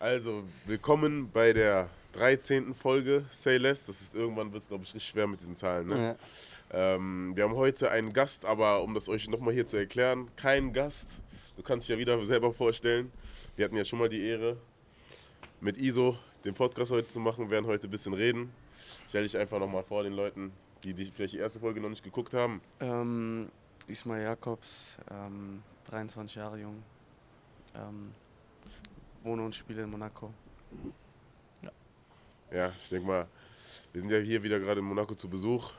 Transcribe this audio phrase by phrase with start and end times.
[0.00, 2.74] Also, willkommen bei der 13.
[2.74, 3.86] Folge Say Less.
[3.86, 5.86] Das ist irgendwann wird es, glaube ich, richtig schwer mit diesen Zahlen.
[5.86, 6.16] Ne?
[6.72, 6.94] Ja.
[6.94, 10.72] Ähm, wir haben heute einen Gast, aber um das euch nochmal hier zu erklären, kein
[10.72, 11.20] Gast.
[11.56, 13.12] Du kannst dich ja wieder selber vorstellen.
[13.54, 14.56] Wir hatten ja schon mal die Ehre,
[15.60, 17.44] mit Iso den Podcast heute zu machen.
[17.44, 18.52] Wir werden heute ein bisschen reden.
[19.08, 22.02] Stell dich einfach nochmal vor den Leuten, die, die vielleicht die erste Folge noch nicht
[22.02, 22.60] geguckt haben.
[22.80, 23.48] Ähm,
[23.86, 26.82] Ismail Jakobs, ähm, 23 Jahre jung.
[27.76, 28.10] Ähm,
[29.24, 30.32] wohne und spiele in Monaco.
[32.52, 33.26] Ja, ich denke mal,
[33.92, 35.72] wir sind ja hier wieder gerade in Monaco zu Besuch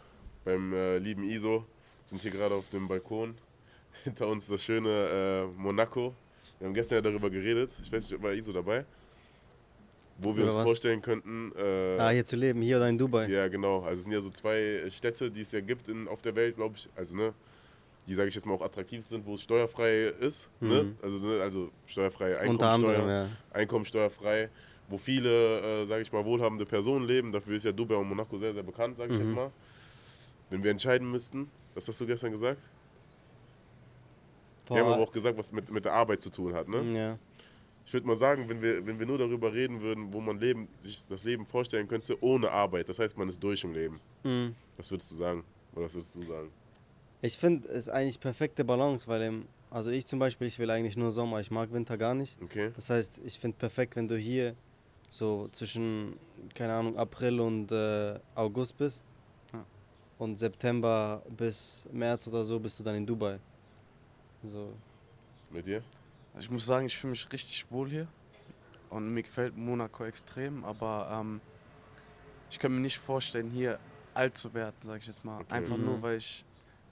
[0.44, 1.66] beim äh, lieben Iso.
[2.06, 3.36] Sind hier gerade auf dem Balkon.
[4.04, 6.14] Hinter uns das schöne äh, Monaco.
[6.60, 7.72] Wir haben gestern ja darüber geredet.
[7.82, 8.86] Ich weiß nicht, war Iso dabei?
[10.18, 10.64] Wo wir Über uns was?
[10.64, 11.52] vorstellen könnten.
[11.58, 13.28] Äh, Ah, hier zu leben, hier oder in Dubai.
[13.28, 13.82] Ja, genau.
[13.82, 16.56] Also es sind ja so zwei Städte, die es ja gibt in, auf der Welt,
[16.56, 16.90] glaube ich.
[16.96, 17.34] Also, ne,
[18.08, 20.50] die, sage ich jetzt mal, auch attraktiv sind, wo es steuerfrei ist.
[20.60, 20.84] Ne?
[20.84, 20.98] Mhm.
[21.02, 23.30] Also, ne, also steuerfrei Einkommensteuer anderem, ja.
[23.52, 24.50] einkommensteuerfrei,
[24.90, 27.32] wo viele, äh, sage ich mal, wohlhabende Personen leben.
[27.32, 29.26] Dafür ist ja Dubai und Monaco sehr, sehr bekannt, sage ich Mhm.
[29.26, 29.52] jetzt mal.
[30.50, 32.62] Wenn wir entscheiden müssten, was hast du gestern gesagt?
[34.68, 36.68] Wir haben aber auch gesagt, was mit, mit der Arbeit zu tun hat.
[36.68, 36.82] Ne?
[36.98, 37.20] ja.
[37.88, 40.68] Ich würde mal sagen, wenn wir, wenn wir nur darüber reden würden, wo man leben,
[40.82, 44.00] sich das Leben vorstellen könnte ohne Arbeit, das heißt, man ist durch im Leben.
[44.24, 44.56] Mhm.
[44.76, 45.44] Was würdest du sagen?
[45.76, 46.50] Oder was würdest du sagen?
[47.26, 50.70] Ich finde, es ist eigentlich perfekte Balance, weil im, also ich zum Beispiel, ich will
[50.70, 52.40] eigentlich nur Sommer, ich mag Winter gar nicht.
[52.40, 52.72] Okay?
[52.76, 54.56] Das heißt, ich finde perfekt, wenn du hier
[55.10, 56.18] so zwischen,
[56.54, 59.02] keine Ahnung, April und äh, August bist.
[59.54, 59.66] Ja.
[60.20, 63.40] Und September bis März oder so bist du dann in Dubai.
[64.44, 64.72] So.
[65.50, 65.82] Mit dir?
[66.36, 68.08] Also ich muss sagen, ich fühle mich richtig wohl hier.
[68.92, 71.42] Und mir gefällt Monaco extrem, aber ähm,
[72.52, 73.80] ich kann mir nicht vorstellen, hier
[74.14, 75.42] alt zu werden, sage ich jetzt mal.
[75.42, 75.54] Okay.
[75.56, 75.86] Einfach Mhm.
[75.86, 76.46] nur, weil ich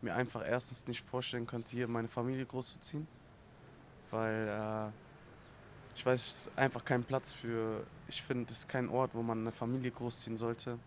[0.04, 3.08] mir einfach erstens nicht vorstellen könnte, hier meine Familie großzuziehen.
[4.12, 7.86] Weil äh, ich weiß, es ist einfach kein Platz für.
[8.08, 10.78] Ich finde, es ist kein Ort, wo man eine Familie großziehen sollte.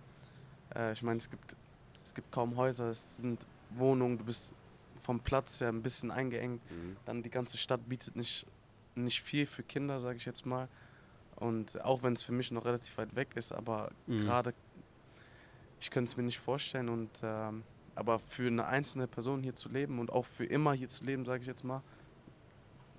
[0.74, 1.56] Äh, ich meine, es gibt,
[2.04, 4.54] es gibt kaum Häuser, es sind Wohnungen, du bist
[5.00, 6.60] vom Platz her ein bisschen eingeengt.
[6.70, 6.96] Mhm.
[7.04, 8.46] Dann die ganze Stadt bietet nicht,
[8.94, 10.68] nicht viel für Kinder, sage ich jetzt mal.
[11.36, 14.18] Und auch wenn es für mich noch relativ weit weg ist, aber Mhm.
[14.20, 14.54] gerade,
[15.80, 16.88] ich könnte es mir nicht vorstellen.
[16.88, 17.62] Und, ähm,
[17.96, 21.24] aber für eine einzelne Person hier zu leben und auch für immer hier zu leben,
[21.24, 21.82] sage ich jetzt mal,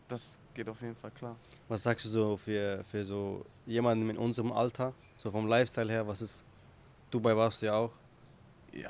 [0.07, 1.35] das geht auf jeden Fall klar.
[1.67, 6.07] Was sagst du so für, für so jemanden in unserem Alter, so vom Lifestyle her,
[6.07, 6.43] was ist,
[7.11, 7.91] Dubai warst du ja auch.
[8.73, 8.89] Ja,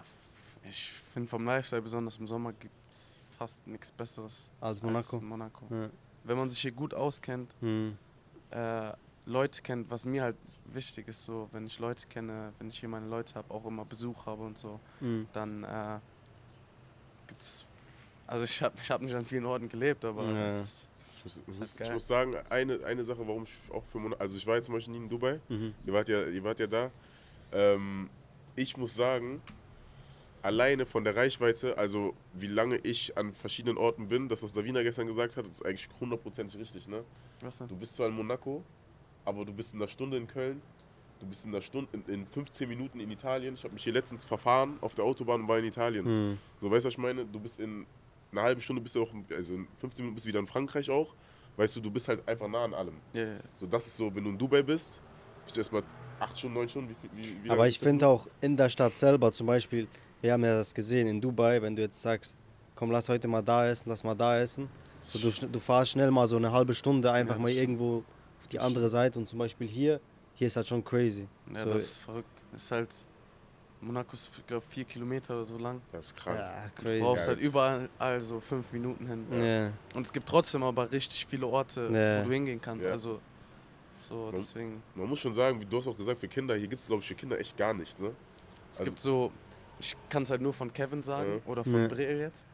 [0.67, 5.17] ich finde vom Lifestyle, besonders im Sommer, gibt es fast nichts Besseres Als Monaco.
[5.17, 5.65] als Monaco.
[5.69, 5.89] Ja.
[6.23, 7.97] Wenn man sich hier gut auskennt, Mhm.
[8.51, 8.91] äh,
[9.25, 10.35] Leute kennt, was mir halt
[10.73, 13.85] wichtig ist, so wenn ich Leute kenne, wenn ich hier meine Leute habe, auch immer
[13.85, 15.27] Besuch habe und so, Mhm.
[15.33, 15.99] dann äh,
[17.27, 17.65] gibt's.
[18.25, 20.47] Also ich habe ich hab nicht an vielen Orten gelebt, aber Ja.
[20.47, 23.83] es, Ich muss, Ist muss, halt ich muss sagen, eine, eine Sache, warum ich auch
[23.85, 25.73] für Monaco, also ich war jetzt zum Beispiel nie in Dubai, Mhm.
[25.85, 26.91] ihr wart ja, ihr wart ja da.
[27.53, 28.09] Ähm,
[28.55, 29.41] ich muss sagen,
[30.41, 34.83] alleine von der Reichweite, also wie lange ich an verschiedenen Orten bin, das, was Davina
[34.83, 36.87] gestern gesagt hat, ist eigentlich hundertprozentig richtig.
[36.87, 37.03] Ne?
[37.41, 37.67] was denn?
[37.67, 38.63] Du bist zwar in Monaco,
[39.27, 40.61] aber du bist in einer Stunde in Köln,
[41.19, 43.55] du bist in einer Stunde, in, in 15 Minuten in Italien.
[43.55, 46.05] Ich habe mich hier letztens verfahren auf der Autobahn und war in Italien.
[46.31, 46.37] Mhm.
[46.61, 47.25] So, weißt du, was ich meine?
[47.25, 47.85] Du bist in
[48.31, 50.89] einer halben Stunde, bist du auch, also in 15 Minuten bist du wieder in Frankreich
[50.89, 51.13] auch.
[51.57, 52.93] Weißt du, du bist halt einfach nah an allem.
[53.13, 53.25] Ja.
[53.59, 55.01] So, das ist so, wenn du in Dubai bist,
[55.43, 55.83] bist du erstmal
[56.21, 56.89] 8 Stunden, 9 Stunden.
[56.89, 59.87] Wie, viel- wie, Aber ich finde auch in der Stadt selber, zum Beispiel,
[60.21, 62.37] wir haben ja das gesehen in Dubai, wenn du jetzt sagst,
[62.75, 64.69] komm, lass heute mal da essen, lass mal da essen.
[65.01, 68.03] So, du, du fahrst schnell mal so eine halbe Stunde einfach Ja, mal irgendwo
[68.47, 69.99] auf die andere Seite und zum Beispiel hier,
[70.35, 71.27] hier ist halt schon crazy.
[71.53, 72.43] ja so, das ist verrückt.
[72.55, 72.95] Ist halt,
[73.81, 75.81] Monaco ist, glaube vier Kilometer oder so lang.
[75.91, 76.37] Das ist krank.
[76.39, 77.01] ja, Du crazy.
[77.01, 79.25] brauchst Ja, halt überall also fünf Minuten hin.
[79.31, 79.71] Ja.
[79.95, 82.21] Und es gibt trotzdem aber richtig viele Orte, Ja.
[82.23, 82.85] wo du hingehen kannst.
[82.85, 82.91] Ja.
[82.93, 83.19] Also
[83.99, 84.81] so Man- deswegen.
[84.95, 87.01] Man muss schon sagen, wie du hast auch gesagt, für Kinder, hier gibt es, glaube
[87.01, 87.99] ich, für Kinder echt gar nicht.
[87.99, 88.11] Ne?
[88.71, 89.31] Es Also- gibt so,
[89.79, 91.51] ich kann es halt nur von Kevin sagen Ja.
[91.51, 91.87] oder von Ja.
[91.89, 92.45] Brill jetzt.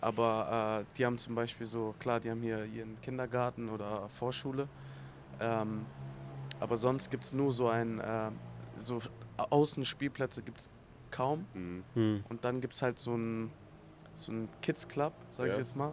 [0.00, 4.68] Aber äh, die haben zum Beispiel so, klar, die haben hier ihren Kindergarten oder Vorschule.
[5.40, 5.86] Ähm,
[6.60, 8.30] aber sonst gibt es nur so ein, äh,
[8.76, 8.98] so
[9.36, 10.70] Außenspielplätze gibt es
[11.10, 11.46] kaum.
[11.54, 11.84] Mhm.
[11.94, 12.24] Hm.
[12.28, 13.50] Und dann gibt es halt so ein,
[14.14, 15.54] so ein Kids Club, sage Ja.
[15.54, 15.92] ich jetzt mal,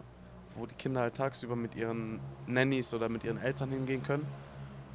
[0.56, 4.26] wo die Kinder halt tagsüber mit ihren Nannies oder mit ihren Eltern hingehen können.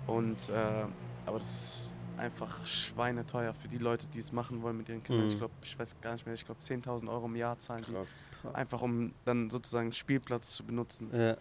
[0.06, 0.86] Und, äh,
[1.26, 5.26] aber das ist einfach schweineteuer für die Leute, die es machen wollen mit ihren Kindern.
[5.26, 5.32] Mhm.
[5.34, 7.92] Ich glaube, ich weiß gar nicht mehr, ich glaube 10.000 Euro im Jahr zahlen die.
[7.94, 8.14] Krass.
[8.54, 11.10] Einfach um dann sozusagen einen Spielplatz zu benutzen.
[11.14, 11.36] Ja,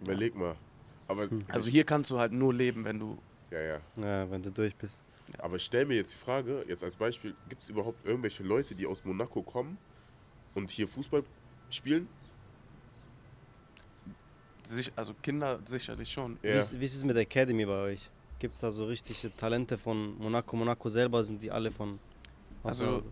[0.00, 0.54] Überleg mal.
[1.10, 1.42] Aber, Hm.
[1.48, 3.18] Also hier kannst du halt nur leben, wenn du.
[3.50, 3.80] ja, ja.
[3.96, 5.00] ja, wenn du durch bist.
[5.38, 8.74] Aber ich stelle mir jetzt die Frage, jetzt als Beispiel, gibt es überhaupt irgendwelche Leute,
[8.74, 9.78] die aus Monaco kommen
[10.54, 11.24] und hier Fußball
[11.70, 12.08] spielen?
[14.64, 16.38] sich, also Kinder sicherlich schon.
[16.42, 16.58] Wie, Ja.
[16.58, 18.10] ist, wie ist es mit der Academy bei euch?
[18.38, 20.56] Gibt es da so richtige Talente von Monaco?
[20.56, 21.98] Monaco selber sind die alle von.
[22.62, 23.02] Also,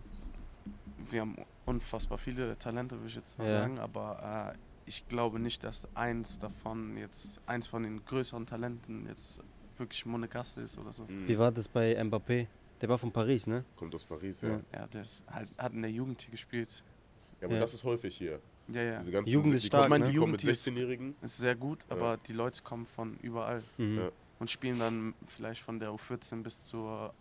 [1.11, 1.35] Wir haben
[1.65, 3.61] unfassbar viele Talente, würde ich jetzt mal Ja.
[3.61, 9.05] sagen, aber äh, ich glaube nicht, dass eins davon jetzt, eins von den größeren Talenten
[9.05, 9.39] jetzt
[9.77, 11.03] wirklich Monegasse ist oder so.
[11.03, 11.27] Mhm.
[11.27, 12.47] Wie war das bei Mbappé?
[12.81, 13.63] Der war von Paris, ne?
[13.75, 14.49] Kommt aus Paris, ja.
[14.49, 14.59] Ja.
[14.73, 16.83] Ja, der ist halt, hat in der Jugend hier gespielt.
[17.39, 17.61] Ja, aber Ja.
[17.61, 18.39] das ist häufig hier.
[18.67, 18.99] Ja, ja.
[18.99, 20.07] Diese ganzen, Jugend ist die stark, kommen, ne?
[20.07, 21.15] die mit Jugend ist- 16-Jährigen.
[21.21, 21.95] Ist sehr gut, Ja.
[21.95, 23.97] aber die Leute kommen von überall Mhm.
[23.99, 24.09] Ja.
[24.39, 27.13] und spielen dann vielleicht von der U14 bis zur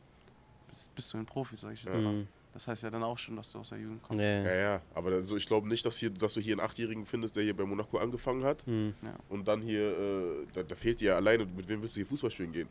[0.68, 2.00] bis, bis zu den Profis, sag ich jetzt Ja.
[2.00, 2.12] mal.
[2.14, 2.28] Mhm.
[2.52, 4.24] Das heißt ja dann auch schon, dass du aus der Jugend kommst.
[4.24, 4.42] Ja.
[4.42, 7.36] Ja, ja, aber also ich glaube nicht, dass, hier, dass du hier einen Achtjährigen findest,
[7.36, 8.94] der hier bei Monaco angefangen hat Mhm.
[9.28, 12.06] und dann hier, äh, da, da fehlt dir ja alleine, mit wem willst du hier
[12.06, 12.68] Fußball spielen gehen?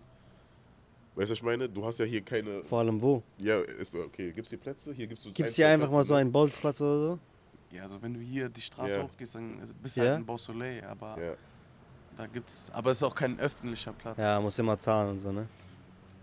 [1.15, 1.67] Weißt du, was ich meine?
[1.69, 2.63] Du hast ja hier keine.
[2.65, 3.23] Vor allem wo?
[3.37, 4.93] Ja, ist, okay, gibt es hier Plätze?
[4.93, 6.19] Hier gibt's so Gibt es hier einfach mal so ne?
[6.19, 7.19] einen Bolzplatz oder so?
[7.71, 9.03] Ja, also wenn du hier die Straße Ja.
[9.03, 10.03] hochgehst, dann bist Ja?
[10.03, 11.35] du halt in Beausoleil, aber Ja,
[12.17, 14.17] da gibt's, aber es ist auch kein öffentlicher Platz.
[14.17, 15.47] Ja, muss immer zahlen und so, ne?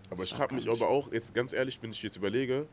[0.09, 0.71] aber ich Das frage mich ich.
[0.71, 2.67] aber auch, jetzt ganz ehrlich, wenn ich jetzt überlege,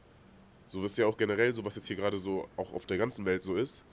[0.73, 3.27] so ist ja auch generell so, was jetzt hier gerade so auch auf der ganzen
[3.27, 3.85] Welt so ist.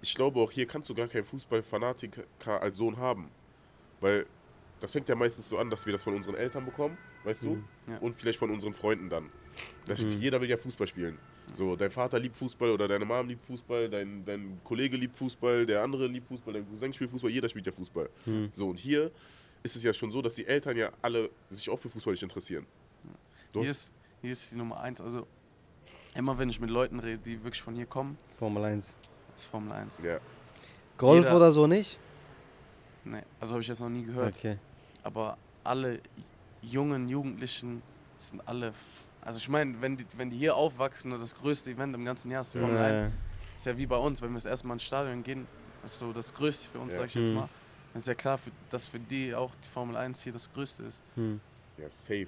[0.00, 2.22] Ich glaube, auch hier kannst du gar keinen Fußballfanatiker
[2.62, 3.28] als Sohn haben.
[4.00, 4.24] Weil
[4.78, 7.56] das fängt ja meistens so an, dass wir das von unseren Eltern bekommen, weißt du?
[7.56, 7.64] Mhm.
[7.88, 7.98] Ja.
[7.98, 9.30] Und vielleicht von unseren Freunden dann.
[9.88, 10.20] Das, Mhm.
[10.20, 11.18] Jeder will ja Fußball spielen.
[11.50, 15.66] So, dein Vater liebt Fußball oder deine Mom liebt Fußball, dein, dein Kollege liebt Fußball,
[15.66, 18.08] der andere liebt Fußball, dein Cousin spielt Fußball, jeder spielt ja Fußball.
[18.26, 18.50] Mhm.
[18.52, 19.10] So, und hier
[19.64, 22.22] ist es ja schon so, dass die Eltern ja alle sich auch für Fußball nicht
[22.22, 22.64] interessieren.
[23.52, 25.00] Du Hier ist, hier ist die Nummer eins.
[25.00, 25.26] Also
[26.18, 28.94] immer wenn ich mit Leuten rede, die wirklich von hier kommen, Formel 1.
[29.34, 30.02] ist Formel 1.
[30.02, 30.18] Ja,
[30.98, 31.98] Golf Jeder- oder so nicht?
[33.04, 34.34] Nee, also habe ich jetzt noch nie gehört.
[34.36, 34.58] Okay.
[35.04, 36.00] Aber alle
[36.60, 37.82] jungen Jugendlichen
[38.18, 38.68] sind alle.
[38.68, 38.76] f-
[39.22, 42.30] Also ich meine, wenn die, wenn die hier aufwachsen und das größte Event im ganzen
[42.32, 43.10] Jahr ist die Formel 1, Ja.
[43.56, 45.46] ist ja wie bei uns, wenn wir das erste Mal ins Stadion gehen,
[45.84, 46.98] ist so das Größte für uns, Ja.
[47.00, 47.34] sag ich jetzt Mhm.
[47.36, 47.48] mal.
[47.92, 50.82] Dann ist ja klar, für, dass für die auch die Formel 1 hier das Größte
[50.82, 51.00] ist.
[51.14, 51.40] Hm.
[51.78, 52.26] ja, safe.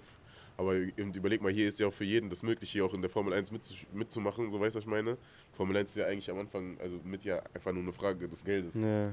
[0.61, 3.09] Aber überleg mal, hier ist ja auch für jeden das möglich, hier auch in der
[3.09, 5.17] Formel 1 mitzu mitzumachen, so weißt du, was ich meine?
[5.53, 8.45] Formel 1 ist ja eigentlich am Anfang, also mit ja einfach nur eine Frage des
[8.45, 8.75] Geldes.
[8.75, 9.11] Ja.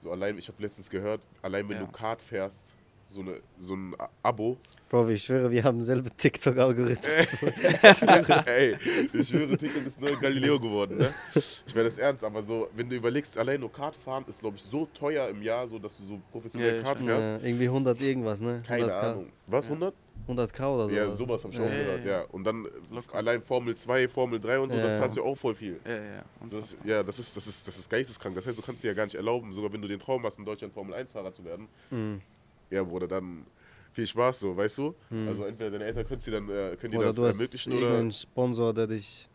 [0.00, 1.84] So allein, ich habe letztens gehört, allein wenn Ja.
[1.84, 2.74] du Kart fährst,
[3.10, 4.56] so, eine, so ein Abo.
[4.88, 7.06] Bro, ich schwöre, wir haben selbe TikTok-Algorithmus.
[7.82, 8.76] ich schwöre, ey,
[9.12, 11.12] ich schwöre, TikTok ist nur Galileo geworden, ne?
[11.34, 14.56] Ich werde das ernst, aber so, wenn du überlegst, allein nur Kart fahren ist, glaube
[14.56, 17.42] ich, so teuer im Jahr, so dass du so professionell Ja, Kart fährst.
[17.42, 18.62] Ja, irgendwie 100 irgendwas, ne?
[18.66, 19.00] Keine 100K.
[19.00, 19.26] Ahnung.
[19.46, 19.72] Was, Ja.
[19.74, 19.94] 100?
[20.28, 20.94] 100k oder so.
[20.94, 22.10] Ja, sowas habe ich auch Ja, gehört, ja.
[22.20, 22.24] ja.
[22.30, 23.14] Und dann Locker.
[23.16, 24.98] allein Formel 2, Formel 3 und so, Ja, das ja.
[25.00, 25.80] zahlst du auch voll viel.
[25.84, 26.22] Ja, ja, ja.
[26.40, 28.34] Und Das, ja, das ist, das, ist, das ist geisteskrank.
[28.36, 30.38] Das heißt, du kannst dir ja gar nicht erlauben, sogar wenn du den Traum hast,
[30.38, 31.68] in Deutschland Formel 1-Fahrer zu werden.
[31.90, 32.20] Mhm.
[32.70, 33.46] Ja, Bruder, dann
[33.92, 34.94] viel Spaß so, weißt du?
[35.10, 35.28] Mhm.
[35.28, 37.72] Also entweder deine Eltern können, dir dann, äh, können dir Oder das du hast ermöglichen
[37.72, 37.82] oder.
[37.82, 39.28] irgendeinen Sponsor, der dich.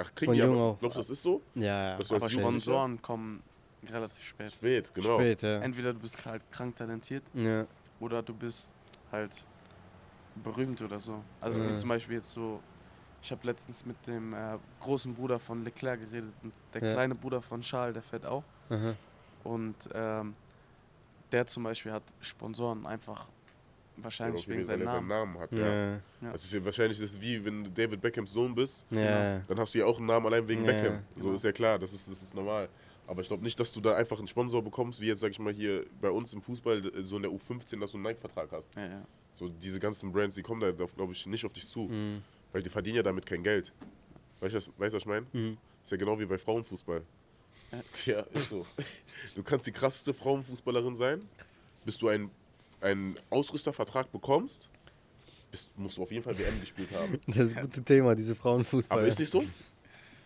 [0.00, 0.62] Ach, kriegen von die jung aber.
[0.62, 0.78] auf.
[0.78, 1.42] Glaubst du, das ist so?
[1.54, 1.98] Ja, ja.
[1.98, 3.42] Das du aber Sponsoren kommen
[3.90, 4.52] relativ spät.
[4.52, 5.18] Spät, genau.
[5.18, 5.58] Spät, ja.
[5.60, 7.66] Entweder du bist halt krank talentiert ja.
[7.98, 8.74] oder du bist
[9.10, 9.44] halt
[10.36, 11.22] berühmt oder so.
[11.40, 11.68] Also Ja.
[11.70, 12.60] wie zum Beispiel jetzt so,
[13.22, 16.92] ich habe letztens mit dem äh, großen Bruder von Leclerc geredet und der Ja.
[16.92, 18.44] kleine Bruder von Charles, der fährt auch.
[18.68, 18.94] Aha.
[19.42, 20.34] Und ähm,
[21.32, 23.26] der zum Beispiel hat Sponsoren einfach
[23.96, 25.32] wahrscheinlich Okay, wegen seinem er seinen Namen.
[25.34, 25.58] Namen hat, Ja.
[25.58, 25.66] ja.
[25.92, 26.00] Ja.
[26.22, 26.32] Ja.
[26.32, 29.40] Das ist ja wahrscheinlich das ist wie wenn du David Beckhams Sohn bist, Ja.
[29.40, 31.02] dann hast du ja auch einen Namen allein wegen Ja, Beckham.
[31.16, 31.34] So genau.
[31.34, 32.68] ist ja klar, das ist, das ist normal.
[33.06, 35.38] Aber ich glaube nicht, dass du da einfach einen Sponsor bekommst, wie jetzt, sag ich
[35.38, 38.74] mal, hier bei uns im Fußball, so in der U15, dass du einen Nike-Vertrag hast.
[38.76, 39.02] Ja, ja.
[39.32, 41.80] So diese ganzen Brands, die kommen da, glaube ich, nicht auf dich zu.
[41.88, 42.22] Mhm.
[42.52, 43.72] Weil die verdienen ja damit kein Geld.
[44.40, 45.26] Weißt du, was- weißt, was ich meine?
[45.32, 45.56] Mhm.
[45.82, 47.02] Ist ja genau wie bei Frauenfußball.
[48.06, 48.20] Ja.
[48.32, 48.66] Ist so.
[49.34, 51.28] Du kannst die krasseste Frauenfußballerin sein,
[51.84, 52.30] bis du einen,
[52.80, 54.68] einen Ausrüstervertrag bekommst,
[55.50, 57.18] bist, musst du auf jeden Fall WM gespielt haben.
[57.26, 58.98] Das ist ein gutes Thema, diese Frauenfußball.
[58.98, 59.42] Aber ist nicht so?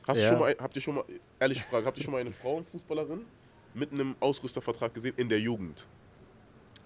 [0.06, 0.30] Hast du Ja.
[0.30, 1.04] schon mal, habt ihr schon mal,
[1.40, 3.24] ehrlich Frage, habt ihr schon mal eine Frauenfußballerin
[3.74, 5.86] mit einem Ausrüstervertrag gesehen in der Jugend?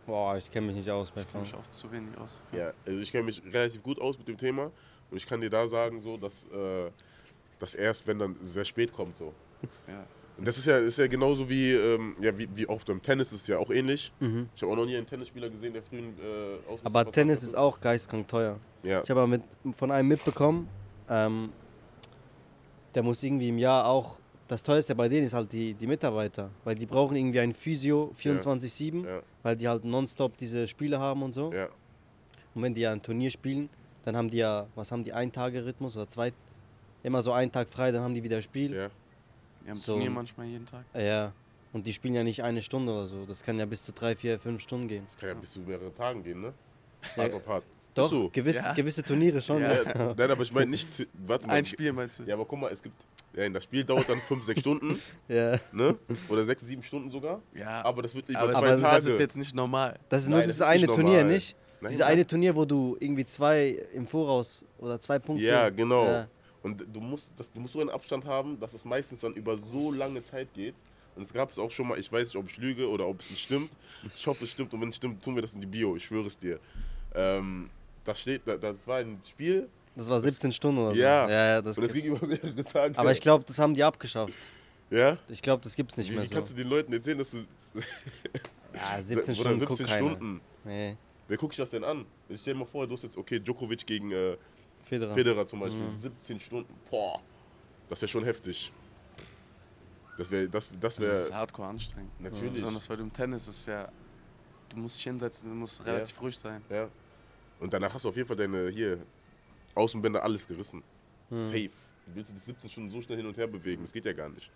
[0.06, 1.58] Boah, ich kenne mich nicht aus bei Ich kenne Frauen.
[1.60, 2.40] mich auch zu wenig aus.
[2.52, 4.70] Ja, also ich kenne mich relativ gut aus mit dem Thema
[5.10, 6.90] und ich kann dir da sagen, so, dass äh,
[7.58, 9.34] das erst, wenn dann sehr spät kommt, so.
[9.88, 10.06] Ja.
[10.38, 13.32] Und das ist ja, ist ja genauso wie, ähm, ja, wie, wie auch beim Tennis
[13.32, 14.12] ist es ja auch ähnlich.
[14.20, 14.48] Mhm.
[14.54, 17.46] Ich habe auch noch nie einen Tennisspieler gesehen, der frühen äh, Ausrüstervertrag Aber Tennis hatte.
[17.46, 18.58] ist auch geistkrank teuer.
[18.82, 19.42] Ja, Ich habe aber mit,
[19.76, 20.68] von einem mitbekommen,
[21.08, 21.50] ähm,
[22.94, 24.18] der muss irgendwie im Jahr auch.
[24.48, 28.12] Das teuerste bei denen ist halt die, die Mitarbeiter, weil die brauchen irgendwie ein Physio
[28.22, 31.52] 24-7, ja, weil die halt nonstop diese Spiele haben und so.
[31.52, 31.68] ja.
[32.54, 33.68] Und wenn die ja ein Turnier spielen,
[34.04, 36.32] dann haben die ja, was haben die, ein Tage Rhythmus oder zwei,
[37.02, 38.74] immer so einen Tag frei, dann haben die wieder Spiel.
[38.74, 38.88] ja.
[39.66, 39.92] Wir haben So.
[39.94, 40.84] Turnier manchmal jeden Tag.
[40.94, 41.32] Äh, Ja.
[41.72, 43.26] Und die spielen ja nicht eine Stunde oder so.
[43.26, 45.04] Das kann ja bis zu drei, vier, fünf Stunden gehen.
[45.10, 46.54] Das kann ja bis zu mehreren Tagen gehen, ne?
[47.16, 47.24] Ja.
[47.24, 47.64] Hart auf hart.
[47.92, 48.30] Doch, so.
[48.30, 48.72] gewisse, Ja.
[48.72, 49.60] gewisse Turniere schon.
[49.60, 49.72] Ja.
[49.72, 49.82] Ja.
[49.84, 51.06] Ja, nein, aber ich meine nicht.
[51.26, 51.54] Warte mal.
[51.54, 52.22] Ein Spiel meinst du?
[52.22, 52.94] Ja, aber guck mal, es gibt,
[53.34, 55.58] Ja, das Spiel dauert dann 5, 6 Stunden, Ja.
[55.72, 55.96] ne?
[56.30, 57.42] Oder 6, 7 Stunden sogar.
[57.54, 58.96] Ja, Aber das wird über aber zwei das, Tage.
[59.02, 59.98] das ist jetzt nicht normal.
[60.08, 61.34] Das ist Nein, nur das dieses ist nicht eine Turnier, normal.
[61.34, 61.56] nicht?
[61.82, 62.12] Nein, Dieses nein.
[62.12, 65.44] eine Turnier, wo du irgendwie zwei im Voraus oder zwei Punkte.
[65.44, 66.06] Ja, genau.
[66.06, 66.26] Ja.
[66.66, 69.56] Und du musst, das, du musst so einen Abstand haben, dass es meistens dann über
[69.56, 70.74] so lange Zeit geht.
[71.14, 73.20] Und es gab es auch schon mal, ich weiß nicht, ob ich lüge oder ob
[73.20, 73.70] es nicht stimmt.
[74.16, 74.74] Ich hoffe, es stimmt.
[74.74, 76.58] Und wenn es stimmt, tun wir das in die Bio, ich schwöre es dir.
[77.14, 77.70] Ähm,
[78.04, 81.00] da steht, da, das war ein Spiel Das war 17 Stunden oder so.
[81.00, 81.28] Ja.
[81.28, 82.98] ja, ja das und gibt- ging über mehrere Tage.
[82.98, 84.36] aber ich glaube, das haben die abgeschafft.
[84.90, 85.18] Ja?
[85.28, 86.34] Ich glaube, das gibt es nicht Wie, mehr wie so.
[86.34, 87.38] kannst du den Leuten erzählen, dass du.
[88.74, 90.10] ja, 17 Bruder, Stunden 17 guckt keiner.
[90.10, 90.40] Stunden.
[90.64, 90.96] Nee,
[91.28, 92.06] Wer guckt sich das denn an?
[92.28, 94.36] Ich stell dir mal vor, du hast jetzt, okay, Djokovic gegen äh,
[94.86, 95.14] Federer.
[95.14, 95.80] Federer zum Beispiel.
[95.82, 96.00] Mhm.
[96.00, 96.74] 17 Stunden.
[96.90, 97.20] Boah.
[97.88, 98.72] Das wäre schon heftig.
[100.16, 100.48] Das wäre.
[100.48, 102.10] Das, das Das ist hardcore anstrengend.
[102.20, 102.52] Natürlich.
[102.54, 103.88] Besonders weil du im Tennis ist ja,
[104.70, 105.92] du musst dich hinsetzen, du musst Ja.
[105.92, 106.62] relativ ruhig sein.
[106.70, 106.88] Ja.
[107.60, 108.98] Und danach hast du auf jeden Fall deine hier
[109.74, 110.82] Außenbänder alles gerissen.
[111.30, 111.36] Mhm.
[111.38, 111.70] Safe.
[112.06, 114.28] Du willst dich 17 Stunden so schnell hin und her bewegen, das geht ja gar
[114.28, 114.50] nicht.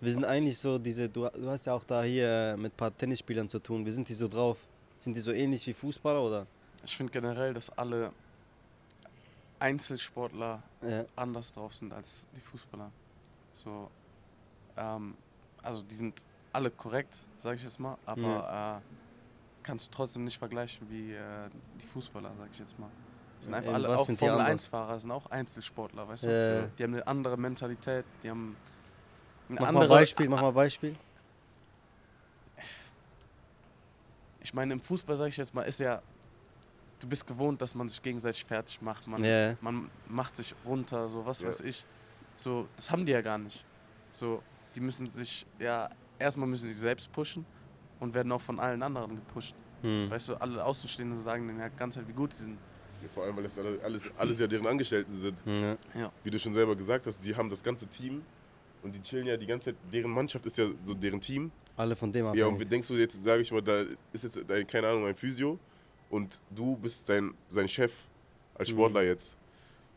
[0.00, 2.76] Wir sind eigentlich so diese, du, du hast ja auch da hier äh, mit ein
[2.76, 3.86] paar Tennisspielern zu tun.
[3.86, 4.58] Wie sind die so drauf?
[5.00, 6.46] Sind die so ähnlich wie Fußballer oder?
[6.84, 8.12] Ich finde generell, dass alle
[9.64, 11.06] Einzelsportler Ja.
[11.16, 12.92] anders drauf sind als die Fußballer.
[13.54, 13.90] So,
[14.76, 15.16] ähm,
[15.62, 18.94] also die sind alle korrekt, sage ich jetzt mal, aber äh,
[19.62, 21.48] kannst du trotzdem nicht vergleichen wie äh,
[21.80, 22.90] die Fußballer, sage ich jetzt mal.
[23.38, 24.66] Das sind Ja, einfach in alle, auch sind die Formel anders?
[24.66, 26.30] 1-Fahrer, sind auch Einzelsportler, weißt Ja.
[26.30, 26.72] du?
[26.78, 28.58] Die haben eine andere Mentalität, die haben
[29.48, 29.84] eine Mach andere...
[29.84, 30.94] mal Beispiel, mach mal Beispiel.
[34.40, 36.02] Ich meine, im Fußball, sage ich jetzt mal, ist ja,
[36.98, 39.06] du bist gewohnt, dass man sich gegenseitig fertig macht.
[39.06, 39.56] Man, Ja.
[39.60, 41.48] man macht sich runter, so was Ja.
[41.48, 41.84] weiß ich.
[42.36, 43.64] So, das haben die ja gar nicht.
[44.10, 44.42] So,
[44.74, 47.44] die müssen sich, ja, erstmal müssen sie sich selbst pushen
[48.00, 49.54] und werden auch von allen anderen gepusht.
[49.82, 50.08] Hm.
[50.10, 52.58] Weißt du, alle Außenstehenden sagen dann ja ganz halt, wie gut sie sind.
[53.12, 55.42] Vor allem, weil das alle- alles, alles ja deren Angestellten sind.
[55.94, 56.10] Ja.
[56.22, 58.22] Wie du schon selber gesagt hast, die haben das ganze Team
[58.82, 59.76] und die chillen ja die ganze Zeit.
[59.92, 61.52] Deren Mannschaft ist ja so deren Team.
[61.76, 62.68] Alle von dem Ja, und abhängig.
[62.70, 63.82] denkst du jetzt, sage ich mal, da
[64.12, 65.58] ist jetzt, dein, keine Ahnung, ein Physio
[66.14, 67.92] und du bist dein, sein Chef
[68.54, 69.36] als Sportler jetzt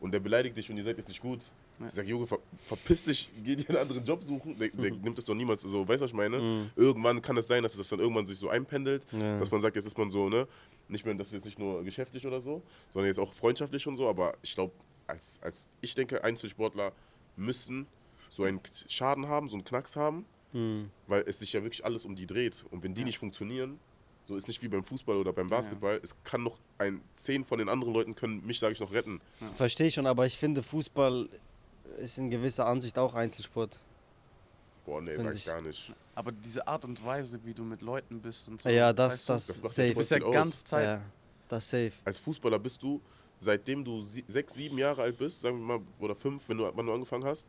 [0.00, 1.40] und der beleidigt dich und ihr seid jetzt nicht gut.
[1.78, 1.86] Ja.
[1.86, 4.58] Ich sag, Junge, ver verpiss dich, geh dir einen anderen Job suchen.
[4.58, 6.38] Der, der nimmt das doch niemals so, weißt du, was ich meine?
[6.40, 6.70] Mhm.
[6.74, 9.38] Irgendwann kann es sein, dass das dann irgendwann sich so einpendelt, Ja.
[9.38, 10.48] dass man sagt, jetzt ist man so, ne,
[10.88, 13.96] nicht mehr, das ist jetzt nicht nur geschäftlich oder so, sondern jetzt auch freundschaftlich und
[13.96, 14.72] so, aber ich glaube,
[15.06, 16.90] als, als ich denke, Einzelsportler
[17.36, 17.86] müssen
[18.28, 20.90] so einen Schaden haben, so einen Knacks haben, Hm.
[21.06, 22.64] weil es sich ja wirklich alles um die dreht.
[22.72, 23.06] Und wenn die Ja.
[23.06, 23.78] nicht funktionieren,
[24.28, 27.58] so ist nicht wie beim Fußball oder beim Basketball, es kann noch ein, zehn von
[27.58, 29.22] den anderen Leuten können mich, sage ich, noch retten.
[29.54, 31.30] Verstehe ich schon, aber ich finde, Fußball
[31.96, 33.78] ist in gewisser Ansicht auch Einzelsport.
[34.84, 35.92] Boah, nee, sag ich gar nicht.
[36.14, 38.68] Aber diese Art und Weise, wie du mit Leuten bist und so.
[38.68, 39.88] Ja, das, weißt du, das, Das ja safe.
[39.88, 40.84] Du bist ja ganz Zeit.
[40.84, 41.02] Ja,
[41.48, 41.92] das safe.
[42.04, 43.00] Als Fußballer bist du,
[43.38, 46.70] seitdem du sie, sechs, sieben Jahre alt bist, sagen wir mal, oder fünf, wenn du,
[46.74, 47.46] wann du angefangen hast,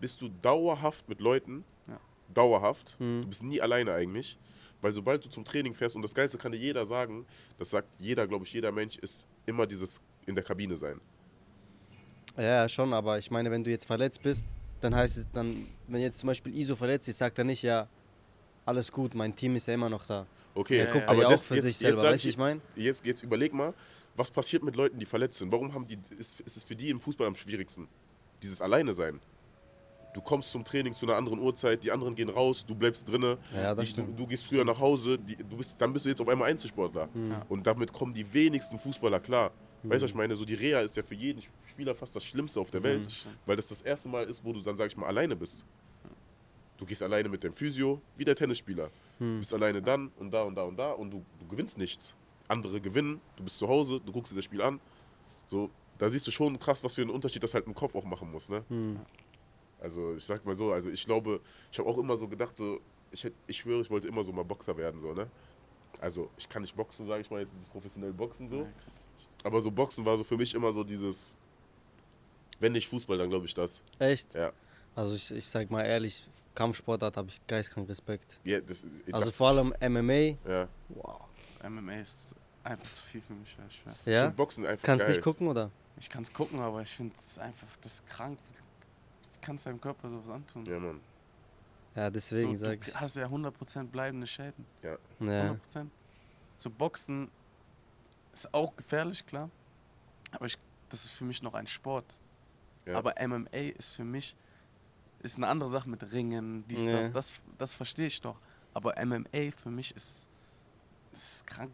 [0.00, 1.64] bist du dauerhaft mit Leuten.
[1.86, 2.00] Ja.
[2.34, 2.96] Dauerhaft.
[2.98, 3.22] Mhm.
[3.22, 4.36] Du bist nie alleine eigentlich.
[4.80, 7.26] Weil sobald du zum Training fährst, und das Geilste kann dir jeder sagen,
[7.58, 11.00] das sagt jeder, glaube ich, jeder Mensch, ist immer dieses in der Kabine sein.
[12.36, 14.44] Ja, schon, aber ich meine, wenn du jetzt verletzt bist,
[14.80, 17.88] dann heißt es dann, wenn jetzt zum Beispiel ISO verletzt ist, sagt er nicht, ja,
[18.66, 20.26] alles gut, mein Team ist ja immer noch da.
[20.54, 21.08] Okay, Ja, Er guckt ja.
[21.08, 22.60] aber auch das- für sich selber, weißt du, ich meine?
[22.74, 23.72] Jetzt, jetzt überleg mal,
[24.16, 25.50] was passiert mit Leuten, die verletzt sind?
[25.52, 27.88] Warum haben die, ist, ist es für die im Fußball am schwierigsten?
[28.42, 29.18] Dieses Alleine sein.
[30.16, 33.36] Du kommst zum Training zu einer anderen Uhrzeit, die anderen gehen raus, du bleibst drinne.
[33.54, 34.08] Ja, das die, stimmt.
[34.18, 36.48] Du, du gehst früher nach Hause, die, du bist, dann bist du jetzt auf einmal
[36.50, 37.06] Einzelsportler.
[37.14, 37.44] Ja.
[37.50, 39.50] Und damit kommen die wenigsten Fußballer klar.
[39.82, 40.34] Weißt du, was ich meine?
[40.34, 43.14] So die Reha ist ja für jeden Spieler fast das Schlimmste auf der Welt, Das
[43.14, 43.36] stimmt.
[43.44, 45.62] weil das das erste Mal ist, wo du dann, sag ich mal, alleine bist.
[46.78, 48.88] Du gehst alleine mit dem Physio, wie der Tennisspieler.
[49.18, 52.14] Du bist alleine dann und da und da und da und du, du gewinnst nichts.
[52.48, 54.80] Andere gewinnen, du bist zu Hause, du guckst dir das Spiel an.
[55.44, 55.68] So,
[55.98, 58.32] da siehst du schon krass, was für einen Unterschied das halt im Kopf auch machen
[58.32, 58.48] muss.
[58.48, 58.64] Ne?
[59.80, 61.40] Also ich sag mal so, also ich glaube,
[61.70, 62.80] ich habe auch immer so gedacht, so,
[63.10, 65.28] ich, hätt, ich schwöre, ich wollte immer so mal Boxer werden, so, ne?
[66.00, 68.66] Also ich kann nicht boxen, sage ich mal, jetzt dieses professionelle Boxen so.
[69.44, 71.36] Aber so Boxen war so für mich immer so dieses,
[72.60, 73.82] wenn nicht Fußball, dann glaube ich das.
[73.98, 74.34] Echt?
[74.34, 74.52] Ja.
[74.94, 78.38] Also ich, ich sag mal ehrlich, Kampfsportart habe ich geistkrank Respekt.
[78.44, 78.78] ja das,
[79.12, 80.68] Also vor allem MMA, ja.
[80.90, 81.20] wow.
[81.66, 83.56] MMA ist einfach zu viel für mich.
[83.56, 83.64] Ja,
[84.04, 84.24] ich, Ja?
[84.24, 85.14] find Boxen einfach Kannst geil.
[85.14, 85.70] nicht gucken, oder?
[85.98, 88.38] ich kann es gucken, aber ich finde es einfach, das ist krank.
[89.46, 90.66] Kannst du deinem Körper sowas antun?
[90.66, 91.00] Ja, Mann.
[91.94, 92.94] Ja, deswegen so, sag du ich.
[93.00, 94.66] hast ja 100% bleibende Schäden.
[94.82, 94.98] Ja.
[95.20, 95.52] Ja.
[95.72, 95.86] 100%.
[96.56, 97.30] So Boxen
[98.34, 99.48] ist auch gefährlich, klar.
[100.32, 102.04] Aber ich, das ist für mich noch ein Sport.
[102.86, 102.96] Ja.
[102.98, 103.48] Aber MMA
[103.78, 104.34] ist für mich
[105.20, 106.92] ist eine andere Sache mit Ringen, dies, Ja.
[106.92, 108.38] das, das, das verstehe ich noch.
[108.74, 110.28] Aber MMA für mich ist,
[111.12, 111.72] ist krank.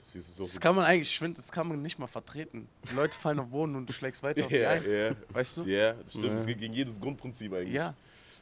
[0.00, 2.66] Das, ist so Das kann man eigentlich, ich finde, das kann man nicht mal vertreten.
[2.90, 4.82] Die Leute fallen auf den Boden und du schlägst weiter auf die Ja, ein.
[4.90, 5.62] ja, Weißt du?
[5.64, 6.24] ja, das stimmt.
[6.26, 6.34] Ja.
[6.36, 7.74] Das geht gegen jedes Grundprinzip eigentlich.
[7.74, 7.94] Ja.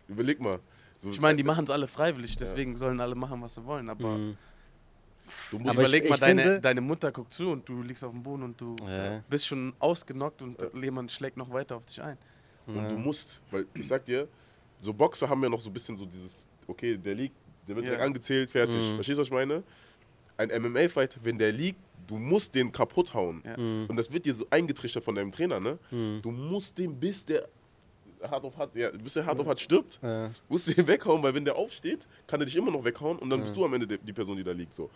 [0.09, 0.61] Überleg mal.
[0.97, 3.89] So, Ich meine, die machen es alle freiwillig, deswegen sollen alle machen, was sie wollen.
[3.91, 4.37] Aber Mhm.
[5.51, 7.83] Du musst Aber überleg ich- mal, ich deine, finde- deine Mutter guckt zu und du
[7.83, 9.23] liegst auf dem Boden und du Ja.
[9.29, 12.17] bist schon ausgenockt und jemand schlägt noch weiter auf dich ein.
[12.67, 12.89] Und Ja.
[12.89, 14.27] du musst, weil ich sag dir,
[14.81, 17.35] so Boxer haben ja noch so ein bisschen so dieses, okay, der liegt,
[17.67, 17.99] der wird Ja.
[17.99, 18.77] angezählt, fertig.
[18.79, 18.95] Mhm.
[18.95, 19.63] Verstehst du, was ich meine?
[20.39, 23.43] Ein MMA-Fight, wenn der liegt, du musst den kaputt hauen.
[23.45, 23.59] Ja.
[23.59, 23.87] Mhm.
[23.89, 25.79] Und das wird dir so eingetrichtert von deinem Trainer, ne?
[25.91, 26.23] Mhm.
[26.23, 27.47] Du musst den, bis der
[28.23, 30.31] hart auf hart, ja, bis der hart auf hart stirbt, Ja.
[30.49, 33.29] musst du den weghauen, weil wenn der aufsteht, kann er dich immer noch weghauen und
[33.31, 34.75] dann bist du am Ende die, die Person, die da liegt.
[34.75, 34.91] So.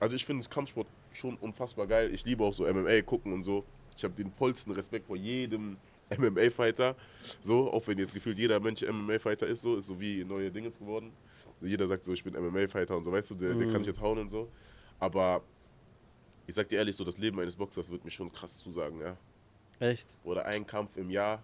[0.00, 2.12] Also ich finde das Kampfsport schon unfassbar geil.
[2.12, 3.64] Ich liebe auch so MMA gucken und so.
[3.96, 5.76] Ich habe den vollsten Respekt vor jedem
[6.16, 6.94] MMA-Fighter.
[7.40, 10.70] So, auch wenn jetzt gefühlt jeder Mensch MMA-Fighter ist, so, ist so wie neue Dinge
[10.70, 11.12] geworden.
[11.60, 14.00] Jeder sagt so, ich bin MMA-Fighter und so, weißt du, der, der kann ich jetzt
[14.00, 14.48] hauen und so.
[14.98, 15.42] Aber
[16.46, 19.16] ich sag dir ehrlich, so das Leben eines Boxers wird mir schon krass zusagen, ja.
[19.78, 20.06] Echt?
[20.24, 21.42] Oder ein Kampf im Jahr,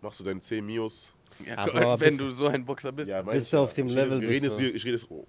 [0.00, 1.12] machst du deine 10 Mios.
[1.44, 3.10] Ja, Aber wenn du so ein Boxer bist.
[3.10, 5.10] Ja, Bist ich du auf dem ich Level, Rede, wir reden jetzt, ich rede jetzt,
[5.10, 5.26] oh,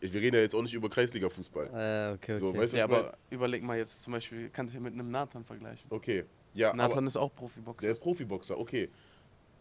[0.00, 1.66] ich, wir reden ja jetzt auch nicht über Kreisliga-Fußball.
[1.66, 2.36] Äh, okay, okay.
[2.36, 5.10] So, weißt Ja, ich aber überleg mal jetzt zum Beispiel, kannst du ja mit einem
[5.10, 5.86] Nathan vergleichen.
[5.90, 6.24] Okay,
[6.54, 7.90] ja, Nathan aber ist auch der Profiboxer.
[7.90, 8.88] ist Profiboxer, okay.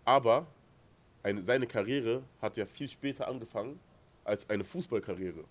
[0.06, 0.48] Aber
[1.24, 3.79] eine, seine Karriere hat ja viel später angefangen
[4.24, 5.44] als eine Fußballkarriere,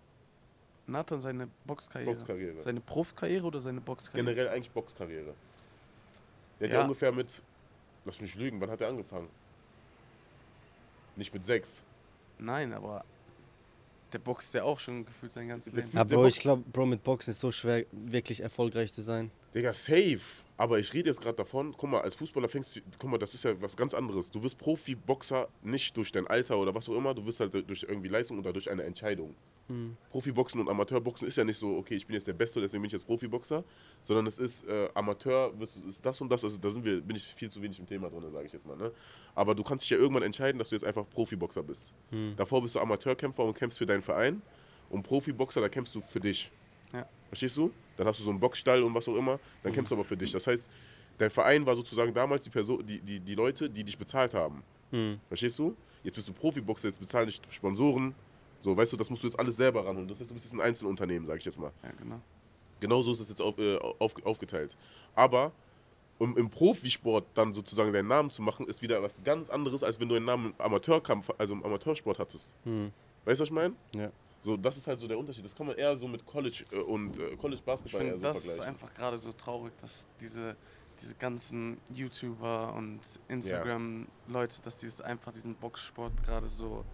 [0.87, 2.15] Nathan seine Boxkarriere.
[2.15, 2.63] Boxkarriere.
[2.63, 4.25] Seine Profikarriere oder seine Boxkarriere?
[4.35, 5.35] Generell eigentlich Boxkarriere.
[6.61, 6.79] Der hat Ja.
[6.81, 7.43] ja ungefähr mit,
[8.05, 9.29] lass mich lügen, wann hat er angefangen?
[11.17, 11.83] Nicht mit sechs.
[12.39, 13.05] Nein, aber
[14.13, 15.97] der boxt ja auch schon gefühlt sein ganzes Leben.
[15.97, 19.31] Aber Box- ich glaube, Bro, mit Boxen ist so schwer, wirklich erfolgreich zu sein.
[19.55, 20.21] Digga, safe.
[20.57, 23.35] Aber ich rede jetzt gerade davon, guck mal, als Fußballer fängst du, guck mal, das
[23.35, 24.31] ist ja was ganz anderes.
[24.31, 27.83] Du wirst Profiboxer nicht durch dein Alter oder was auch immer, du wirst halt durch
[27.83, 29.35] irgendwie Leistung oder durch eine Entscheidung.
[30.11, 32.87] Profiboxen und Amateurboxen ist ja nicht so, okay, ich bin jetzt der Beste, deswegen bin
[32.87, 33.65] ich jetzt Profiboxer,
[34.05, 37.25] sondern es ist äh, Amateur, ist das und das, also da sind wir, bin ich
[37.25, 38.77] viel zu wenig im Thema drin, sage ich jetzt mal.
[38.77, 38.93] Ne?
[39.35, 41.93] Aber du kannst dich ja irgendwann entscheiden, dass du jetzt einfach Profiboxer bist.
[42.37, 44.41] Davor bist du Amateurkämpfer und kämpfst für deinen Verein
[44.89, 46.51] und Profiboxer, da kämpfst du für dich.
[46.93, 47.09] Ja.
[47.29, 47.73] Verstehst du?
[47.97, 50.17] Dann hast du so einen Boxstall und was auch immer, dann kämpfst du aber für
[50.17, 50.33] dich.
[50.33, 50.69] Das heißt,
[51.19, 54.63] dein Verein war sozusagen damals die, Person, die, die, die Leute, die dich bezahlt haben.
[54.91, 55.19] Hm.
[55.29, 55.77] Verstehst du?
[56.03, 58.15] Jetzt bist du Profiboxer, jetzt bezahlen dich Sponsoren.
[58.61, 60.09] So, weißt du, das musst du jetzt alles selber ranholen.
[60.09, 61.73] Das ist, du bist jetzt ein Einzelunternehmen, sag ich jetzt mal.
[61.83, 62.21] Ja, genau.
[62.81, 64.77] Genauso ist es jetzt auf, äh, auf, aufgeteilt.
[65.15, 65.53] Aber
[66.19, 70.01] um im Profisport dann sozusagen deinen Namen zu machen, ist wieder was ganz anderes, als
[70.01, 72.55] wenn du einen Namen im Amateurkampf, also im Amateursport hattest.
[72.65, 72.93] Hm.
[73.25, 73.75] Weißt du, was ich meine?
[73.95, 74.11] Ja.
[74.39, 75.45] So, das ist halt so der Unterschied.
[75.45, 78.19] Das kann man eher so mit College äh, und äh, College Ich Basketball eher finde,
[78.19, 78.75] so das ist vergleichen.
[78.75, 80.57] einfach gerade so traurig, dass diese,
[81.01, 86.67] diese ganzen YouTuber und Instagram-Leute, dass die einfach diesen Boxsport gerade so.
[86.75, 86.85] Aber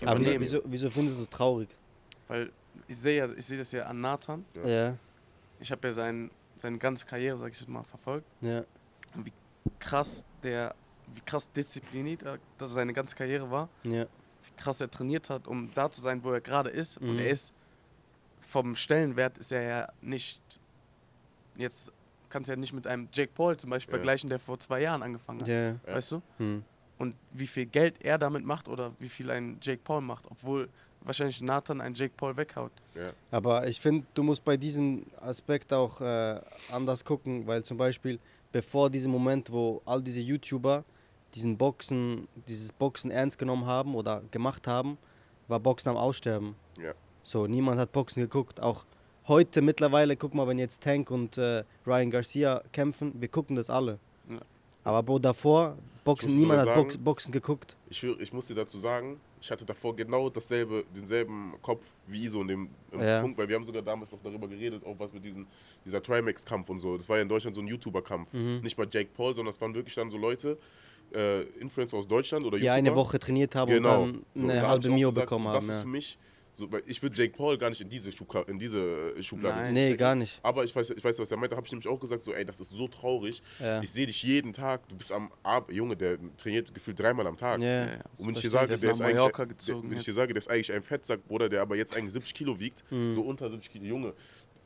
[0.00, 0.40] wieso, übernehmen.
[0.40, 1.68] wieso, wieso findest du so traurig?
[2.26, 2.52] Weil
[2.86, 4.44] ich sehe ja, ich sehe das ja an Nathan.
[4.54, 4.68] Ja.
[4.68, 4.96] Ja,
[5.60, 8.26] Ich habe ja sein, seine ganze Karriere, sag ich mal, verfolgt.
[8.40, 8.64] ja.
[9.78, 10.74] Krass, der,
[11.14, 13.68] wie krass diszipliniert er, dass seine ganze Karriere war.
[13.84, 14.06] Ja, Wie
[14.56, 16.98] krass er trainiert hat, um da zu sein, wo er gerade ist.
[16.98, 17.18] Und Mhm.
[17.20, 17.52] er ist
[18.40, 20.40] vom Stellenwert ist er ja nicht.
[21.56, 21.92] Jetzt
[22.28, 23.98] kannst du ja nicht mit einem Jake Paul zum Beispiel Ja.
[23.98, 25.48] vergleichen, der vor zwei Jahren angefangen hat.
[25.48, 25.70] ja.
[25.70, 25.76] Ja.
[25.86, 26.22] Weißt du?
[26.38, 26.64] Hm.
[26.98, 30.68] Und wie viel Geld er damit macht oder wie viel ein Jake Paul macht, obwohl
[31.02, 32.72] wahrscheinlich Nathan einen Jake Paul weghaut.
[32.94, 33.10] Ja.
[33.30, 36.40] Aber ich finde, du musst bei diesem Aspekt auch äh,
[36.72, 38.18] anders gucken, weil zum Beispiel
[38.50, 40.84] bevor diesem Moment, wo all diese YouTuber
[41.34, 44.98] diesen Boxen, dieses Boxen ernst genommen haben oder gemacht haben,
[45.48, 46.54] war Boxen am Aussterben.
[46.82, 46.92] Ja.
[47.22, 48.60] So, niemand hat Boxen geguckt.
[48.60, 48.84] Auch
[49.26, 53.68] heute mittlerweile, guck mal, wenn jetzt Tank und äh, Ryan Garcia kämpfen, wir gucken das
[53.70, 53.98] alle.
[54.30, 54.38] Ja.
[54.84, 57.76] Aber Bro, davor, Boxen, niemand sogar hat Box, sagen- Boxen geguckt.
[57.90, 62.40] Ich, ich muss dir dazu sagen, ich hatte davor genau dasselbe, denselben Kopf wie Iso
[62.40, 63.20] in dem Ja.
[63.20, 65.46] Punkt, weil wir haben sogar damals noch darüber geredet, auch was mit diesen,
[65.84, 66.96] dieser Trimax-Kampf und so.
[66.96, 68.32] Das war ja in Deutschland so ein YouTuber-Kampf.
[68.32, 68.60] Mhm.
[68.62, 70.56] Nicht bei Jake Paul, sondern es waren wirklich dann so Leute,
[71.14, 72.74] äh, Influencer aus Deutschland oder Die YouTuber.
[72.74, 74.02] eine Woche trainiert haben genau.
[74.02, 75.66] und dann So, eine da halbe Mio bekommen so, haben.
[75.66, 75.80] Das ist Ja.
[75.82, 76.18] für mich,
[76.52, 79.74] so, weil ich würde Jake Paul gar nicht in diese, Schubka in diese Schublade Nein.
[79.74, 80.40] Nee, gar nicht.
[80.42, 82.44] Aber ich weiß, ich weiß, was er meinte, habe ich nämlich auch gesagt, so, ey,
[82.44, 83.40] das ist so traurig.
[83.60, 83.80] Ja.
[83.80, 87.36] Ich sehe dich jeden Tag, du bist am Abend, Junge, der trainiert gefühlt dreimal am
[87.36, 87.60] Tag.
[87.60, 87.84] Ja.
[88.16, 90.06] Und wenn ich dir sage, der ist der eigentlich, Mallorca der, gezogen wenn ich jetzt.
[90.08, 92.82] dir sage, der ist eigentlich ein Fettsack, Bruder, der aber jetzt eigentlich 70 Kilo wiegt,
[92.90, 93.12] Mhm.
[93.12, 94.14] so unter 70 Kilo, Junge,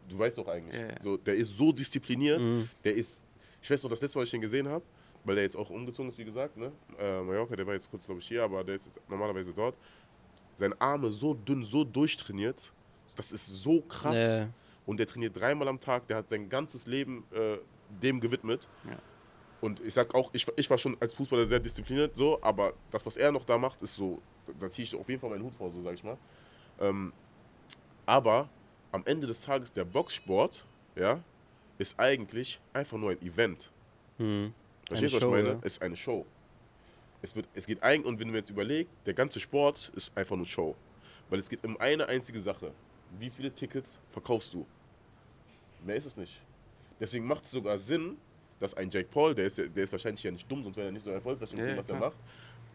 [0.09, 1.03] du weißt doch eigentlich, Ja, ja.
[1.03, 2.69] so, der ist so diszipliniert, Mhm.
[2.85, 3.23] der ist,
[3.61, 4.83] ich weiß noch, das letzte Mal, ich ihn gesehen habe,
[5.25, 8.07] weil der jetzt auch umgezogen ist, wie gesagt, ne, äh, Mallorca, der war jetzt kurz,
[8.07, 9.77] glaube ich, hier, aber der ist normalerweise dort,
[10.57, 12.73] seine Arme so dünn, so durchtrainiert,
[13.17, 14.39] das ist so krass.
[14.41, 14.49] Ja.
[14.85, 17.59] Und der trainiert dreimal am Tag, der hat sein ganzes Leben äh,
[18.03, 18.67] dem gewidmet.
[18.85, 18.99] Ja.
[19.61, 23.07] Und ich sag auch, ich, ich war schon als Fußballer sehr diszipliniert, so, aber das,
[23.07, 24.21] was er noch da macht, ist so,
[24.59, 26.19] da ziehe ich auf jeden Fall meinen Hut vor, so sag ich mal.
[26.81, 27.13] Ähm,
[28.05, 28.49] aber
[28.91, 30.65] am Ende des Tages der Boxsport,
[30.97, 31.23] ja,
[31.79, 33.71] ist eigentlich einfach nur ein Event.
[34.19, 34.53] Hm.
[34.99, 35.49] Verstehst du, was Show, ich meine?
[35.55, 35.59] ja.
[35.63, 36.27] Es ist eine Show.
[37.23, 40.17] Es, wird, es geht eigentlich, und wenn du mir jetzt überlegst, der ganze Sport ist
[40.17, 40.75] einfach nur Show.
[41.31, 42.73] Weil es geht um eine einzige Sache.
[43.19, 44.67] Wie viele Tickets verkaufst du?
[45.85, 46.41] Mehr ist es nicht.
[47.01, 48.17] Deswegen macht es sogar Sinn,
[48.61, 50.93] dass ein Jake Paul, der ist, der ist wahrscheinlich ja nicht dumm, sonst wäre er
[50.93, 52.11] nicht so erfolgreich Ja, dem, was er klar.
[52.11, 52.19] macht,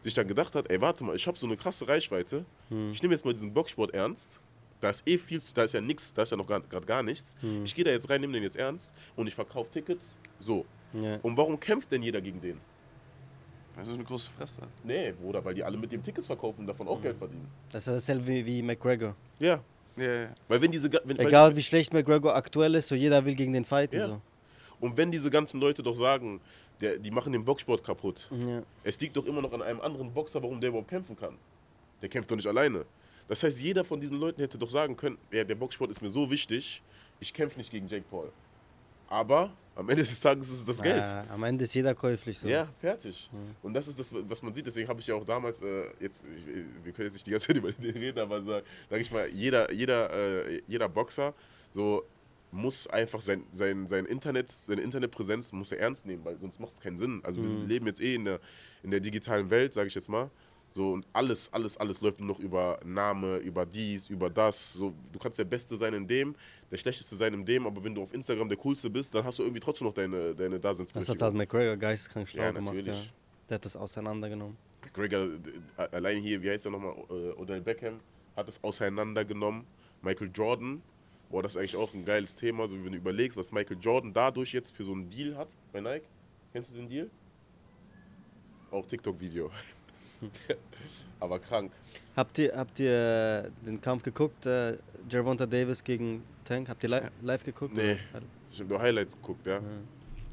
[0.03, 2.45] sich dann gedacht hat, ey, warte mal, ich habe so eine krasse Reichweite.
[2.69, 2.91] Hm.
[2.91, 4.39] Ich nehme jetzt mal diesen Boxsport ernst.
[4.79, 7.01] Da ist eh viel, zu- da ist ja nichts, da ist ja noch gerade gar
[7.03, 7.35] nichts.
[7.41, 7.63] Hm.
[7.65, 10.17] Ich gehe da jetzt rein, nehme den jetzt ernst und ich verkaufe Tickets.
[10.39, 10.65] So.
[10.93, 11.19] Ja.
[11.21, 12.59] Und warum kämpft denn jeder gegen den?
[13.75, 14.69] Weil so eine große Fresse hat.
[14.83, 17.47] Nee, Bruder, weil die alle mit dem Tickets verkaufen und davon auch Geld verdienen.
[17.69, 19.15] Das ist dasselbe wie, wie McGregor.
[19.39, 19.61] Ja,
[19.97, 20.27] Ja, ja.
[20.47, 23.65] weil wenn diese wenn, Egal wie schlecht McGregor aktuell ist, so jeder will gegen den
[23.65, 23.99] fighten.
[23.99, 24.07] Ja.
[24.07, 24.21] So.
[24.79, 26.41] und wenn diese ganzen Leute doch sagen,
[26.81, 28.27] der, die machen den Boxsport kaputt.
[28.31, 28.61] Ja.
[28.83, 31.35] Es liegt doch immer noch an einem anderen Boxer, warum der überhaupt kämpfen kann.
[32.01, 32.85] Der kämpft doch nicht alleine.
[33.27, 36.09] Das heißt, jeder von diesen Leuten hätte doch sagen können, ja, der Boxsport ist mir
[36.09, 36.81] so wichtig,
[37.19, 38.31] ich kämpfe nicht gegen Jake Paul.
[39.09, 41.03] Aber am Ende des Tages ist es das Geld.
[41.03, 42.39] Ah, am Ende ist jeder käuflich.
[42.39, 42.47] So.
[42.47, 43.29] Ja, fertig.
[43.61, 44.65] Und das ist das, was man sieht.
[44.65, 46.45] Deswegen habe ich ja auch damals, äh, jetzt, ich,
[46.83, 49.29] wir können jetzt nicht die ganze Zeit über den reden, aber sage sag ich mal,
[49.29, 50.11] jeder, jeder,
[50.47, 51.33] äh, jeder Boxer
[51.69, 52.03] so
[52.51, 56.73] muss einfach sein, sein, sein Internet, seine Internetpräsenz muss er ernst nehmen, weil sonst macht
[56.73, 57.21] es keinen Sinn.
[57.23, 58.39] Also wir sind, leben jetzt eh in der,
[58.81, 60.31] in der digitalen Welt, sage ich jetzt mal.
[60.77, 64.73] So und alles, alles, alles läuft nur noch über Name, über dies, über das.
[64.73, 66.35] So, du kannst der Beste sein in dem,
[66.69, 69.39] der Schlechteste sein in dem, aber wenn du auf Instagram der Coolste bist, dann hast
[69.39, 71.15] du irgendwie trotzdem noch deine, deine Das Daseinsberechtigung.
[71.15, 72.75] hat halt McGregor geisteskrank schlau Ja, gemacht.
[72.75, 72.81] Ja.
[72.83, 73.13] natürlich.
[73.49, 74.55] Der hat das auseinandergenommen.
[74.83, 75.27] McGregor,
[75.77, 77.99] äh, allein hier, wie heißt er nochmal, äh, Odell Beckham,
[78.35, 79.63] hat es auseinandergenommen.
[80.03, 80.83] Michael Jordan,
[81.31, 84.13] boah, das ist eigentlich auch ein geiles Thema, so wenn du überlegst, was Michael Jordan
[84.13, 86.05] dadurch jetzt für so einen Deal hat bei Nike.
[86.53, 87.09] Kennst du den Deal?
[88.69, 89.49] Auch TikTok-Video.
[91.19, 91.71] Aber krank.
[92.15, 94.77] Habt ihr, habt ihr äh, den Kampf geguckt, äh,
[95.09, 96.69] Gervonta Davis gegen Tank?
[96.69, 97.09] Habt ihr li Ja.
[97.21, 97.75] live geguckt?
[97.75, 97.97] Nee.
[98.13, 98.21] oder?
[98.51, 99.61] Ich habe nur Highlights geguckt, ja.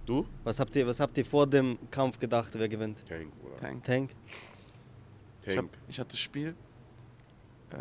[0.06, 0.26] Du?
[0.44, 3.02] Was habt, ihr, was habt ihr vor dem Kampf gedacht, wer gewinnt?
[3.08, 3.56] Tank, oder?
[3.56, 3.84] Tank.
[3.84, 4.10] Tank?
[5.42, 5.70] Ich, hab, Tank.
[5.88, 6.54] ich hatte das Spiel
[7.70, 7.76] äh,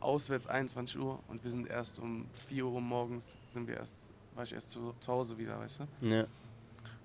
[0.00, 4.44] auswärts 21 Uhr und wir sind erst um 4 Uhr morgens, sind wir erst, war
[4.44, 6.06] ich erst zu, zu Hause wieder, weißt du?
[6.08, 6.26] Ja,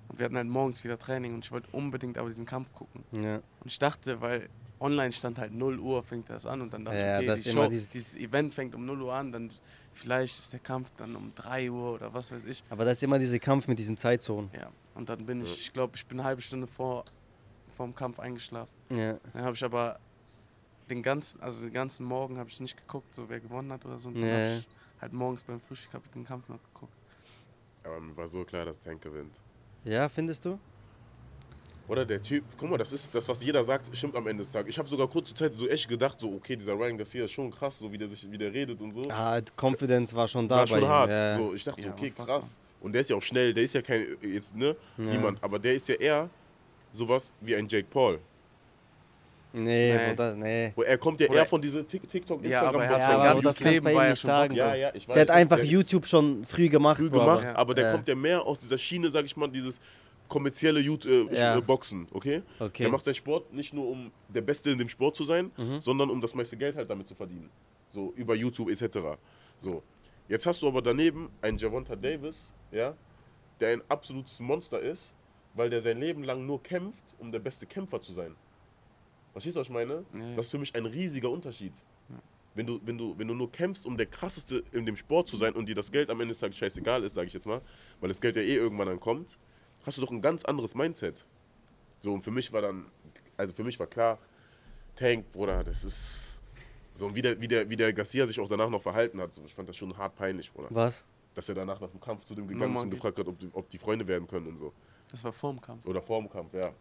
[0.08, 3.04] Und wir hatten halt morgens wieder Training und ich wollte unbedingt aber diesen Kampf gucken.
[3.12, 3.36] ja.
[3.38, 7.00] Und ich dachte, weil online stand halt 0 Uhr fängt das an und dann dachte
[7.00, 9.52] Ja, ich, okay, das die Show, dieses- dieses Event fängt um 0 Uhr an, dann
[9.94, 12.64] vielleicht ist der Kampf dann um 3 Uhr oder was weiß ich.
[12.70, 14.52] Aber das ist immer dieser Kampf mit diesen Zeitzonen.
[14.54, 17.06] Ja, und dann bin ich, ich glaube, ich bin eine halbe Stunde vor
[17.76, 18.72] vom Kampf eingeschlafen.
[18.90, 19.18] Ja.
[19.34, 20.00] Dann habe ich aber
[20.90, 23.98] den ganzen, also den ganzen Morgen habe ich nicht geguckt, so wer gewonnen hat oder
[23.98, 24.10] so.
[24.10, 24.32] Und dann Nee.
[24.50, 24.68] habe ich
[25.02, 26.94] halt morgens beim Frühstück habe ich den Kampf noch geguckt.
[27.84, 29.42] Aber mir war so klar, dass Tank gewinnt.
[29.86, 30.58] Ja, findest du?
[31.88, 34.52] Oder der Typ, guck mal, das ist das, was jeder sagt, stimmt am Ende des
[34.52, 34.70] Tages.
[34.72, 37.52] Ich habe sogar kurze Zeit so echt gedacht, so, okay, dieser Ryan Garcia ist schon
[37.52, 39.04] krass, so wie der sich wie der redet und so.
[39.12, 40.88] Ah, Confidence war schon da war bei schon ihm.
[40.88, 41.12] hart.
[41.12, 41.36] Ja.
[41.36, 42.58] So, ich dachte, so, Ja, okay, krass.
[42.80, 45.04] Und der ist ja auch schnell, der ist ja kein, jetzt, ne, Ja.
[45.04, 46.30] niemand, aber der ist ja eher
[46.92, 48.20] sowas wie ein Jake Paul.
[49.56, 50.10] Nee, Nee.
[50.10, 50.74] Bruder, nee.
[50.86, 53.16] Er kommt ja Oder- eher von diesem Tik- TikTok, Ja, aber er hat Ja, sein
[53.16, 54.50] aber ganzes Leben war ja nicht schon sagen.
[54.50, 54.68] Boxer.
[54.68, 55.14] Ja, ja, ich weiß.
[55.16, 56.98] Der hat einfach der YouTube schon früh gemacht.
[57.00, 57.92] früh gemacht, aber- aber der Ja.
[57.94, 59.80] kommt ja mehr aus dieser Schiene, sag ich mal, dieses
[60.28, 61.58] kommerzielle YouTube, äh, Ja.
[61.58, 62.42] äh, Boxen, okay?
[62.60, 62.84] Okay.
[62.84, 65.80] Der macht seinen Sport nicht nur, um der Beste in dem Sport zu sein, Mhm.
[65.82, 67.50] sondern um das meiste Geld halt damit zu verdienen.
[67.90, 69.18] So, über YouTube etc.
[69.58, 69.84] So.
[70.28, 72.96] Jetzt hast du aber daneben einen Javonta Davis, ja,
[73.60, 75.14] der ein absolutes Monster ist,
[75.54, 78.36] weil der sein Leben lang nur kämpft, um der beste Kämpfer zu sein.
[79.36, 80.06] Verstehst du, was ich meine?
[80.14, 80.36] Ja, ja.
[80.38, 81.74] Das ist für mich ein riesiger Unterschied.
[82.54, 85.36] Wenn du, wenn, du, wenn du nur kämpfst, um der krasseste in dem Sport zu
[85.36, 87.62] sein und dir das Geld am Ende des Tages scheißegal ist, sage ich jetzt mal,
[88.00, 89.38] weil das Geld ja eh irgendwann dann kommt,
[89.86, 91.26] hast du doch ein ganz anderes Mindset.
[92.00, 92.86] So, und für mich war dann,
[93.36, 94.20] also für mich war klar,
[94.96, 96.42] Tank, Bruder, das ist
[96.94, 99.34] so, und wie der, wie der, wie der Garcia sich auch danach noch verhalten hat,
[99.34, 100.70] so, ich fand das schon hart peinlich, Bruder.
[100.72, 101.04] Was?
[101.34, 103.50] Dass er danach nach dem Kampf zu dem gegangen ist und gefragt hat, ob die,
[103.52, 104.72] ob die Freunde werden können und so.
[105.12, 105.86] Das war vor dem Kampf.
[105.86, 106.72] Oder vor dem Kampf, ja.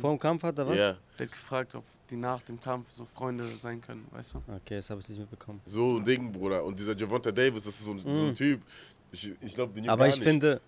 [0.00, 0.76] Vor dem Kampf hat er was?
[0.76, 4.38] Ja, Der hat gefragt, ob die nach dem Kampf so Freunde sein können, weißt du?
[4.56, 5.60] Okay, das habe ich nicht mitbekommen.
[5.64, 6.64] so ein Ding, Bruder.
[6.64, 8.34] Und dieser Javonta Davis, das ist so ein, so ein Mhm.
[8.34, 8.62] Typ,
[9.12, 10.28] ich, ich glaube, den Aber ich nichts.
[10.28, 10.60] finde,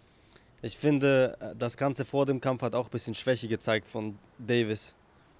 [0.63, 4.19] ich finde, äh, das Ganze vor dem Kampf hat auch ein bisschen Schwäche gezeigt von
[4.39, 4.95] Davis.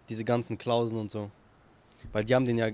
[0.09, 1.31] Diese ganzen Klauseln und so.
[2.13, 2.69] Weil die haben den ja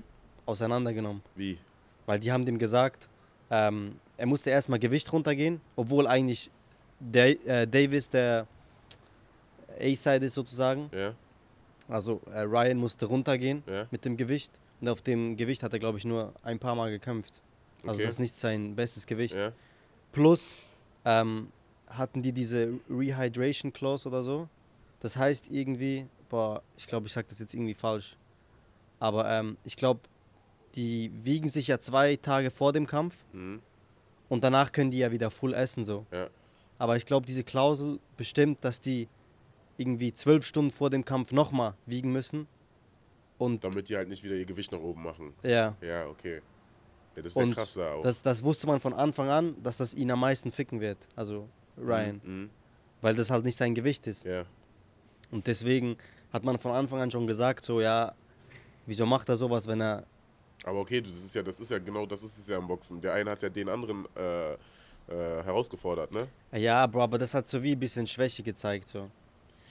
[0.45, 1.21] auseinandergenommen.
[1.35, 1.57] Wie?
[2.05, 3.07] Weil die haben dem gesagt,
[3.49, 6.51] ähm, er musste erstmal Gewicht runtergehen, obwohl eigentlich
[6.99, 8.45] der, äh, Davis der
[9.79, 10.89] A-Side ist sozusagen.
[10.93, 11.13] Ja,
[11.87, 14.51] Also äh, Ryan musste runtergehen ja, mit dem Gewicht.
[14.81, 17.41] Und auf dem Gewicht hat er, glaube ich, nur ein paar Mal gekämpft.
[17.83, 18.03] Also Okay.
[18.03, 19.35] das ist nicht sein bestes Gewicht.
[19.35, 19.51] ja.
[20.11, 20.55] Plus
[21.05, 21.49] ähm,
[21.87, 24.47] hatten die diese Rehydration Clause oder so.
[24.99, 28.15] Das heißt irgendwie, boah, ich glaube, ich sage das jetzt irgendwie falsch.
[28.99, 29.99] Aber ähm, ich glaube,
[30.75, 33.61] die wiegen sich ja zwei Tage vor dem Kampf Mhm.
[34.29, 36.05] und danach können die ja wieder full essen so.
[36.11, 36.27] Ja.
[36.79, 39.07] Aber ich glaube, diese Klausel bestimmt, dass die
[39.77, 42.47] irgendwie zwölf Stunden vor dem Kampf nochmal wiegen müssen.
[43.37, 45.33] Und Damit die halt nicht wieder ihr Gewicht nach oben machen.
[45.43, 46.41] ja, Ja, okay.
[47.15, 48.03] Ja, das ist ja Und krass da auch.
[48.03, 50.97] das, das wusste man von Anfang an, dass das ihn am meisten ficken wird.
[51.15, 52.21] Also Ryan.
[52.23, 52.49] Mhm.
[53.01, 54.23] Weil das halt nicht sein Gewicht ist.
[54.23, 54.45] Ja.
[55.29, 55.97] Und deswegen
[56.31, 58.13] hat man von Anfang an schon gesagt, so ja,
[58.85, 60.05] wieso macht er sowas, wenn er.
[60.63, 63.01] Aber okay, das ist ja, das ist ja genau, das ist es ja im Boxen.
[63.01, 64.57] Der eine hat ja den anderen äh, äh,
[65.43, 66.27] herausgefordert, ne?
[66.53, 68.87] Ja, Bro, aber das hat so wie ein bisschen Schwäche gezeigt.
[68.87, 69.09] So.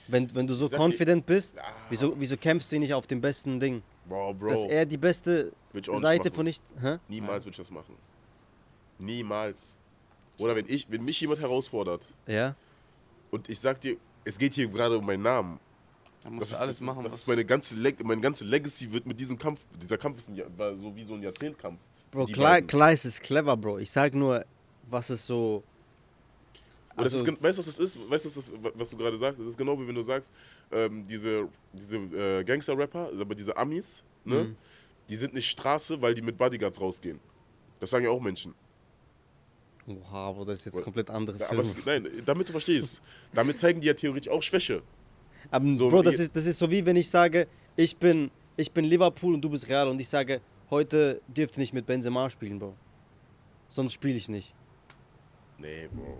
[0.07, 3.21] Wenn, wenn du so dir- confident bist, Ah, wieso, wieso kämpfst du nicht auf dem
[3.21, 3.81] besten Ding?
[4.05, 4.49] Boah, Bro.
[4.49, 5.53] Dass er die beste
[5.93, 6.35] Seite machen.
[6.35, 6.63] von nicht.
[6.81, 6.97] Hä?
[7.07, 7.95] Niemals würde ich das machen.
[8.99, 9.75] Niemals.
[10.37, 12.55] Oder wenn ich, wenn mich jemand herausfordert Ja?
[13.31, 15.59] und ich sag dir, es geht hier gerade um meinen Namen.
[16.23, 18.21] Da musst Das du ist, alles das, machen, das was ist meine ganze, Leg meine
[18.21, 21.21] ganze Legacy wird mit diesem Kampf, dieser Kampf ist ein, war so wie so ein
[21.21, 21.79] Jahrzehntkampf.
[22.11, 23.79] Bro, klar, ist es clever, Bro.
[23.79, 24.45] Ich sag nur,
[24.89, 25.63] was ist so.
[26.95, 27.99] Also- ist, weißt du, was das ist?
[28.09, 29.39] Weißt du, was, das, was du gerade sagst?
[29.39, 30.31] Das ist genau wie wenn du sagst,
[30.71, 34.43] ähm, diese, diese äh, Gangster-Rapper, also aber diese Amis, ne?
[34.43, 34.55] Mhm.
[35.09, 37.19] Die sind nicht Straße, weil die mit Bodyguards rausgehen.
[37.79, 38.53] Das sagen ja auch Menschen.
[39.85, 41.79] Oha, Bro, das ist jetzt Oder- komplett andere Aber Filme.
[41.79, 43.01] es, nein, damit du verstehst.
[43.33, 44.81] damit zeigen die ja theoretisch auch Schwäche.
[45.51, 48.71] Aber So, Bro, das ist, das ist so wie wenn ich sage, ich bin, ich
[48.71, 52.29] bin Liverpool und du bist Real und ich sage, heute dürft ihr nicht mit Benzema
[52.29, 52.73] spielen, Bro.
[53.67, 54.53] Sonst spiele ich nicht.
[55.57, 56.17] Nee, Bro.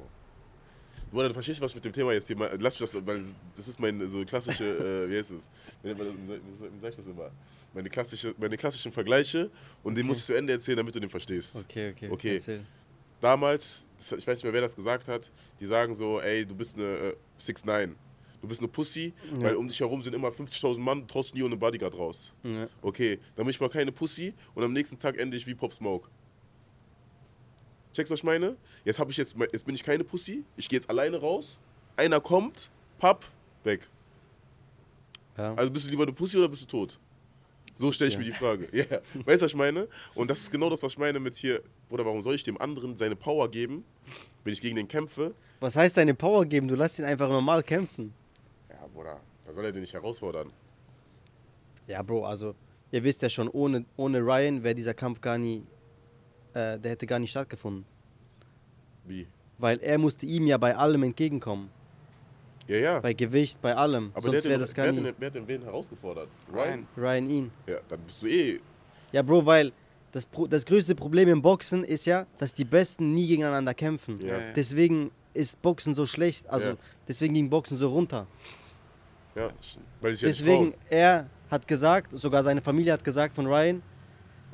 [1.13, 2.49] Bruder, du verstehst, was ich mit dem Thema jetzt hier mal.
[2.59, 3.23] Lass mich das, weil
[3.55, 4.65] das ist mein so klassische,
[5.05, 5.43] äh, wie heißt es?
[5.83, 7.29] Wie, wie, sag ich das immer?
[7.73, 9.51] Meine, klassische, meine klassischen Vergleiche
[9.83, 11.55] und den musst du zu Ende erzählen, damit du den verstehst.
[11.55, 12.09] Okay, okay.
[12.09, 12.33] Okay.
[12.33, 12.65] Erzähl.
[13.21, 16.75] Damals, ich weiß nicht mehr, wer das gesagt hat, die sagen so, ey, du bist
[16.77, 17.91] eine äh, 6'9.
[18.41, 19.41] Du bist eine Pussy, Ja.
[19.43, 22.33] weil um dich herum sind immer 50.000 Mann, du traust nie ohne Bodyguard raus.
[22.43, 22.67] Ja.
[22.81, 25.73] Okay, dann bin ich mal keine Pussy und am nächsten Tag ende ich wie Pop
[25.73, 26.09] Smoke.
[27.93, 28.57] Checkst du, was ich meine?
[28.85, 31.59] Jetzt, hab ich jetzt, jetzt bin ich keine Pussy, ich gehe jetzt alleine raus,
[31.95, 33.25] einer kommt, papp,
[33.63, 33.87] weg.
[35.37, 35.53] Ja.
[35.55, 36.99] Also bist du lieber eine Pussy oder bist du tot?
[37.75, 38.19] So stelle ich Ja.
[38.19, 38.67] mir die Frage.
[38.73, 38.85] Ja,
[39.25, 39.87] weißt du, was ich meine?
[40.15, 42.59] Und das ist genau das, was ich meine mit hier, oder warum soll ich dem
[42.59, 43.83] anderen seine Power geben,
[44.43, 45.33] wenn ich gegen den kämpfe?
[45.59, 46.67] Was heißt deine Power geben?
[46.67, 48.13] Du lässt ihn einfach normal kämpfen.
[48.69, 50.51] Ja, Bruder, da soll er den nicht herausfordern.
[51.87, 52.53] Ja, Bro, also
[52.91, 55.63] ihr wisst ja schon, ohne, ohne Ryan wäre dieser Kampf gar nie,
[56.53, 57.85] äh, der hätte gar nicht stattgefunden.
[59.05, 59.27] Wie?
[59.57, 61.69] Weil er musste ihm ja bei allem entgegenkommen.
[62.67, 62.99] Ja, ja.
[63.01, 64.11] Bei Gewicht, bei allem.
[64.13, 64.99] Aber Sonst wäre hat, das den, gar wer, nie.
[64.99, 66.29] hat den, wer hat den wen herausgefordert?
[66.51, 66.87] Ryan.
[66.97, 67.51] Ryan ihn.
[67.67, 68.59] Ja, dann bist du eh.
[69.11, 69.71] Ja, Bro, weil
[70.13, 74.19] das, das größte Problem im Boxen ist ja, dass die Besten nie gegeneinander kämpfen.
[74.21, 74.27] Ja.
[74.37, 74.53] Ja, ja.
[74.53, 76.49] Deswegen ist Boxen so schlecht.
[76.49, 76.75] Also Ja.
[77.07, 78.27] deswegen ging Boxen so runter.
[79.35, 79.49] Ja,
[80.01, 83.81] weil ich ja nicht Deswegen, er hat gesagt, sogar seine Familie hat gesagt von Ryan,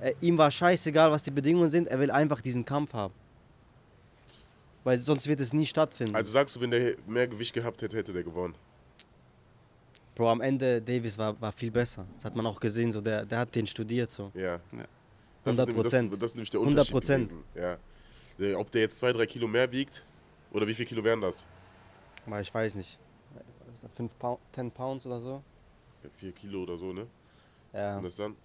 [0.02, 3.14] äh, ihm war scheißegal, was die Bedingungen sind, er will einfach diesen Kampf haben.
[4.84, 6.16] Weil sonst wird es nie stattfinden.
[6.16, 8.56] Also sagst du, wenn der mehr Gewicht gehabt hätte, hätte der gewonnen.
[10.16, 12.06] Bro, am Ende, Davis war, war viel besser.
[12.16, 14.32] Das hat man auch gesehen, so der, der hat den studiert so.
[14.34, 14.60] Ja.
[14.72, 14.86] Ja.
[15.44, 16.12] Das ist 100 nämlich- Prozent.
[16.14, 17.44] Das, das ist nämlich der 100 Unterschied gewesen.
[17.56, 18.58] Ja.
[18.58, 20.04] Ob der jetzt zwei, drei Kilo mehr wiegt
[20.52, 21.46] oder wie viel Kilo wären das?
[22.42, 22.98] Ich weiß nicht.
[23.94, 25.44] 5 Pound, 10 Pounds oder so.
[26.04, 27.08] Ja, vier Kilo oder so, ne?
[27.74, 27.96] Ja.
[27.96, 28.36] Sind das dann?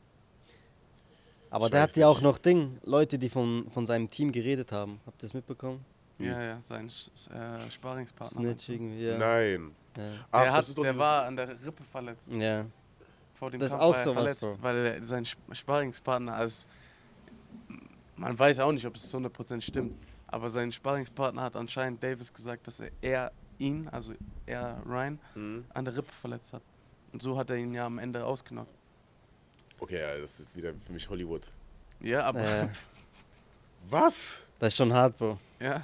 [1.55, 4.73] Aber Ich der hat ja auch noch Ding, Leute, die von, von seinem Team geredet
[4.73, 5.01] haben.
[5.07, 5.85] Habt ihr das mitbekommen?
[6.19, 8.41] Ja, ja, sein äh, Sparingspartner.
[8.41, 9.19] Snitch irgendwie, ja.
[9.19, 9.71] Nein.
[9.97, 10.03] Ja.
[10.33, 12.29] Ach, der hat, der war an der Rippe verletzt.
[12.31, 12.67] ja.
[13.35, 14.63] Vor dem Das ist Kampf auch war er sowas, verletzt, Bro.
[14.63, 16.67] weil er- sein Sp- Sparingspartner als
[18.17, 19.95] man weiß auch nicht, ob es zu 100% stimmt,
[20.29, 24.13] aber sein Sparingspartner hat anscheinend Davis gesagt, dass er, er ihn, also
[24.47, 25.65] er Ryan, Mhm.
[25.75, 26.63] an der Rippe verletzt hat.
[27.13, 28.73] Und so hat er ihn ja am Ende ausgenockt.
[29.81, 31.43] Okay, ja, das ist wieder für mich Hollywood.
[32.01, 32.69] Ja, aber Äh,
[33.91, 34.39] Was?
[34.59, 35.39] das ist schon hart, Bro.
[35.61, 35.83] ja,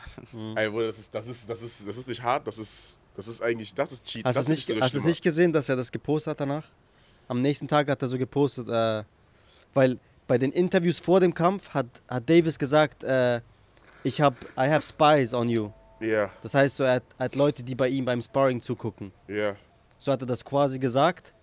[0.57, 3.29] Ey, Bruder, das ist, das, ist, das, ist, das ist nicht hart, das ist, das
[3.29, 4.25] ist eigentlich, das ist Cheat.
[4.25, 6.65] Hast du es nicht, hast es nicht gesehen, dass er das gepostet hat danach?
[7.29, 9.05] Am nächsten Tag hat er so gepostet, äh,
[9.75, 13.41] weil bei den Interviews vor dem Kampf hat, hat Davis gesagt, äh,
[14.03, 15.71] ich habe, I have spies on you.
[16.01, 19.13] Ja, Das heißt, so, er, hat, er hat Leute, die bei ihm beim Sparring zugucken.
[19.29, 19.57] ja.
[20.03, 21.35] So hat er das quasi gesagt.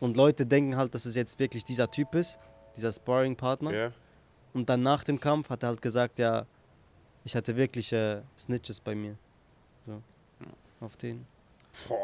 [0.00, 2.38] Und Leute denken halt, dass es jetzt wirklich dieser Typ ist,
[2.76, 3.72] dieser Sparring-Partner.
[3.72, 3.92] Ja.
[4.52, 6.46] Und dann nach dem Kampf hat er halt gesagt, ja,
[7.24, 9.16] ich hatte wirklich äh, Snitches bei mir.
[9.86, 10.02] So.
[10.80, 11.26] Auf den.
[11.88, 11.98] Boah,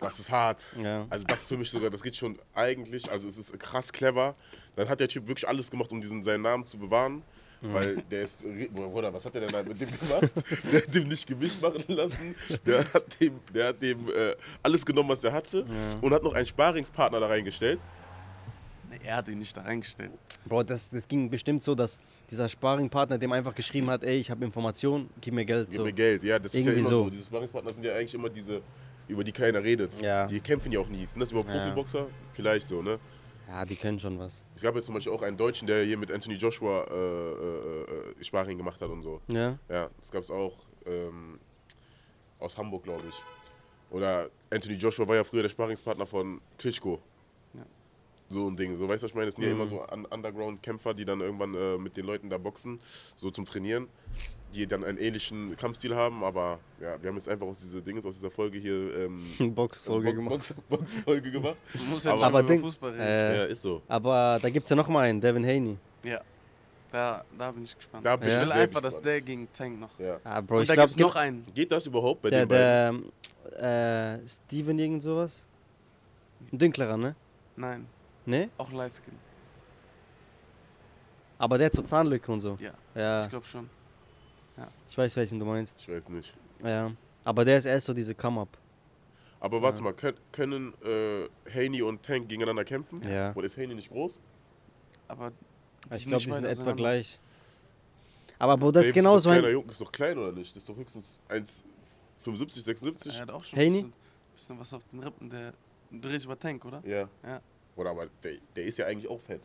[0.00, 0.76] das ist hart.
[0.80, 1.06] Ja.
[1.10, 4.34] Also das für mich sogar, das geht schon eigentlich, also es ist krass clever.
[4.76, 7.22] Dann hat der Typ wirklich alles gemacht, um diesen, seinen Namen zu bewahren.
[7.60, 10.30] Weil der ist, Bruder, was hat der denn da mit dem gemacht?
[10.72, 12.34] Der hat dem nicht Gewicht machen lassen.
[12.64, 15.64] Der hat dem, der hat dem äh, alles genommen, was er hatte.
[16.00, 17.80] Und hat noch einen Sparingspartner da reingestellt.
[18.90, 20.12] nee, er hat ihn nicht da reingestellt.
[20.44, 21.98] Bro, das, das ging bestimmt so, dass
[22.30, 25.68] dieser Sparringpartner dem einfach geschrieben hat, ey, ich habe Informationen, gib mir Geld.
[25.70, 25.84] Gib So.
[25.84, 27.04] mir Geld, ja, das ist ja Irgendwie immer so.
[27.04, 27.10] so.
[27.10, 28.62] Diese Sparringspartner sind ja eigentlich immer diese,
[29.08, 30.00] über die keiner redet.
[30.00, 30.26] Ja.
[30.26, 31.04] Die kämpfen ja auch nie.
[31.06, 31.58] Sind das überhaupt Ja.
[31.58, 32.06] Profiboxer?
[32.32, 32.98] Vielleicht so, ne?
[33.48, 34.44] Ja, die können schon was.
[34.54, 38.10] Es gab jetzt zum Beispiel auch einen Deutschen, der hier mit Anthony Joshua äh, äh,
[38.20, 39.22] äh, Sparring gemacht hat und so.
[39.26, 39.58] Ja?
[39.70, 41.40] Ja, das gab es auch ähm,
[42.38, 43.14] aus Hamburg, glaube ich.
[43.90, 47.00] Oder Anthony Joshua war ja früher der Sparringspartner von Klitschko.
[48.30, 48.34] Ja.
[48.34, 48.76] So ein Ding.
[48.76, 49.26] So, weißt du, was ich meine?
[49.26, 49.56] Das sind ja Mhm.
[49.60, 52.78] immer so Un Underground-Kämpfer, die dann irgendwann äh, mit den Leuten da boxen,
[53.16, 53.88] so zum Trainieren,
[54.54, 56.22] die dann einen ähnlichen Kampfstil haben.
[56.24, 59.22] Aber ja, wir haben jetzt einfach aus dieser Dinges, aus dieser Folge hier ähm,
[59.54, 60.30] Boxfolge Bo- gemacht.
[60.30, 61.56] Box, Boxfolge gemacht.
[61.74, 63.02] Man muss ja Aber- Aber Ding- Fußball reden.
[63.02, 63.82] Äh, ja, ist so.
[63.88, 65.76] Aber da gibt es ja noch mal einen, Devin Haney.
[66.04, 66.20] ja.
[66.90, 68.06] Da, da bin ich gespannt.
[68.06, 69.98] Da bin ich ich will einfach, dass der gegen Tank noch.
[69.98, 70.18] Ja.
[70.24, 71.44] Ah, Bro, Und ich da glaube, gibt es noch einen.
[71.54, 73.12] Geht das überhaupt bei der, den beiden?
[73.60, 75.44] der äh, Steven irgend sowas.
[76.50, 77.14] Ein Dünklerer, ne?
[77.56, 77.86] Nein,
[78.28, 78.50] Ne?
[78.58, 79.14] auch Lightskin.
[81.38, 82.56] Aber der hat so Zahnlücke und so.
[82.60, 83.70] Ja, Ja, ich glaube schon.
[84.88, 85.76] ich weiß, welchen du meinst.
[85.80, 86.34] Ich weiß nicht.
[86.62, 86.90] Ja.
[87.24, 88.58] Aber der ist erst so diese Come-Up.
[89.40, 93.00] Aber warte mal, können, können äh, Haney und Tank gegeneinander kämpfen?
[93.08, 93.30] Ja.
[93.32, 94.18] Und ist Haney nicht groß?
[95.06, 95.32] Aber
[95.94, 97.18] Ich glaube, die sind etwa gleich.
[98.38, 99.42] Aber Bro, das ist genauso ein.
[99.44, 100.54] Junge, ist doch klein oder nicht?
[100.54, 103.14] Das ist doch höchstens 1,75, 76.
[103.14, 103.68] Er hat auch schon Haney?
[103.68, 103.92] ein bisschen,
[104.34, 105.30] bisschen was auf den Rippen.
[105.30, 105.54] Der,
[105.90, 106.82] du redest über Tank, oder?
[106.84, 107.08] Ja.
[107.24, 107.40] Ja.
[107.78, 109.40] Oder aber der, der ist ja eigentlich auch fett.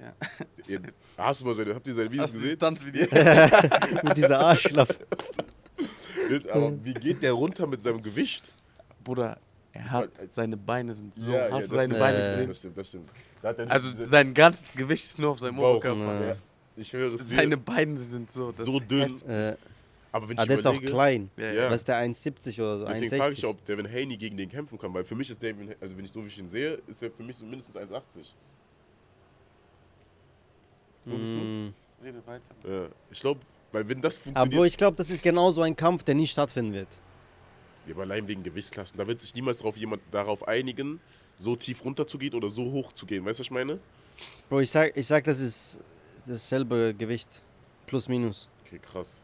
[0.00, 0.12] Ja.
[0.68, 0.80] Ihr,
[1.16, 2.50] hast du mal seine, habt ihr seine Videos Hast gesehen?
[2.50, 3.06] Distanzvideo?
[4.02, 4.98] Mit dieser Arschlaff.
[6.50, 8.44] Aber wie geht der runter mit seinem Gewicht?
[9.04, 9.38] Bruder,
[9.72, 11.32] er hat, seine Beine sind so.
[11.32, 12.48] Ja, ja, hast das du seine stimmt, Beine Äh, gesehen?
[12.48, 13.10] Das stimmt, das stimmt.
[13.42, 15.76] Da hat Also diese- sein ganzes Gewicht ist nur auf seinem Bauch.
[15.76, 16.26] Oberkörper.
[16.28, 16.36] Ja.
[16.76, 17.62] Ich höre es Seine dir.
[17.62, 18.46] Beine sind so.
[18.50, 19.20] Das So dünn.
[19.28, 19.56] Äh,
[20.12, 21.30] Aber wenn ah, ich der ist auch klein.
[21.38, 21.70] Ja, Ja.
[21.70, 22.84] Was ist der 1,70 oder so?
[22.86, 23.48] Deswegen frage ich, 1,60.
[23.48, 26.12] ob Devin Haney gegen den kämpfen kann, weil für mich ist Devin, also wenn ich
[26.12, 27.80] so wie ich ihn sehe, ist er für mich so mindestens 1,80.
[31.04, 31.38] Findest du?
[31.38, 31.74] Mm.
[32.04, 32.54] Rede weiter.
[32.64, 32.88] Ja.
[33.10, 33.40] Ich glaube,
[33.72, 36.26] weil wenn das Aber funktioniert, Bro, ich glaube, das ist genauso ein Kampf, der nie
[36.26, 36.88] stattfinden wird.
[37.86, 41.00] Ja, aber allein wegen Gewichtsklassen, da wird sich niemals darauf jemand darauf einigen,
[41.38, 43.24] so tief runter zu gehen oder so hoch zu gehen.
[43.24, 43.80] Weißt du, was ich meine?
[44.48, 45.80] Bro, ich sag, ich sag, das ist
[46.26, 47.28] dasselbe Gewicht.
[47.86, 48.48] Plus, minus.
[48.64, 49.21] Okay, krass.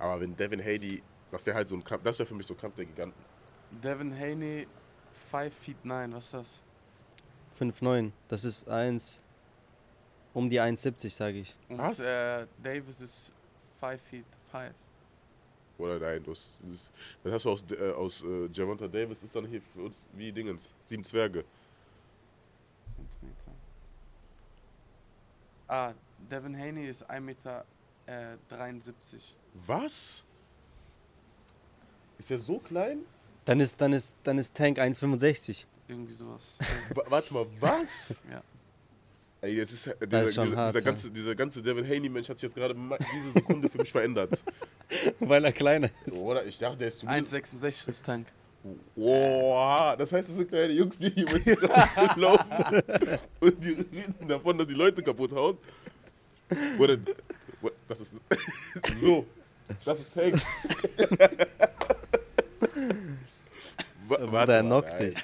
[0.00, 2.54] Aber wenn Devin Haney, das wäre halt so ein Kampf, das wäre für mich so
[2.54, 3.22] ein Kampf der Giganten.
[3.70, 4.66] Devin Haney,
[5.30, 6.62] 5 feet 9, was ist das?
[7.60, 8.10] 5,9.
[8.26, 9.22] Das ist 1.
[10.32, 11.54] Um die 1,70, sage ich.
[11.68, 12.00] Und Was?
[12.00, 13.32] Äh, Davis ist
[13.78, 14.72] 5 feet 5.
[15.78, 16.90] Oder nein, das, das,
[17.22, 20.30] dann hast du aus, äh, aus äh, Javonta Davis, ist dann hier für uns wie
[20.32, 21.44] Dingens, sieben Zwerge.
[22.96, 23.52] Zentimeter.
[25.68, 25.92] Ah,
[26.30, 27.64] Devin Haney ist 1 Meter
[28.06, 29.36] äh, 73.
[29.66, 30.24] Was?
[32.18, 33.00] Ist er so klein?
[33.44, 35.64] Dann ist, dann ist, dann ist Tank 1,65.
[35.88, 36.56] Irgendwie sowas.
[36.94, 38.14] Wa- Warte mal, was?
[38.30, 38.42] ja.
[39.42, 41.84] Ey, jetzt ist, äh, Das dieser, ist schon dieser, hart, dieser, ganze, dieser ganze Devin
[41.88, 44.44] Haney-Mensch hat sich jetzt gerade diese Sekunde für mich verändert.
[45.20, 46.14] Weil er kleiner ist.
[46.16, 46.44] Oder?
[46.44, 48.26] Ich dachte, der ist zumindest 1,66 ist Tank.
[48.94, 52.82] Boah, das heißt, das sind kleine Jungs, die hier über die Straße laufen
[53.40, 55.56] und die reden davon, dass die Leute kaputt hauen.
[56.78, 56.98] Oder,
[57.88, 58.20] das ist
[59.00, 59.24] so,
[59.84, 60.10] das ist.
[64.08, 65.16] Wa- Bruder, er knockt dich.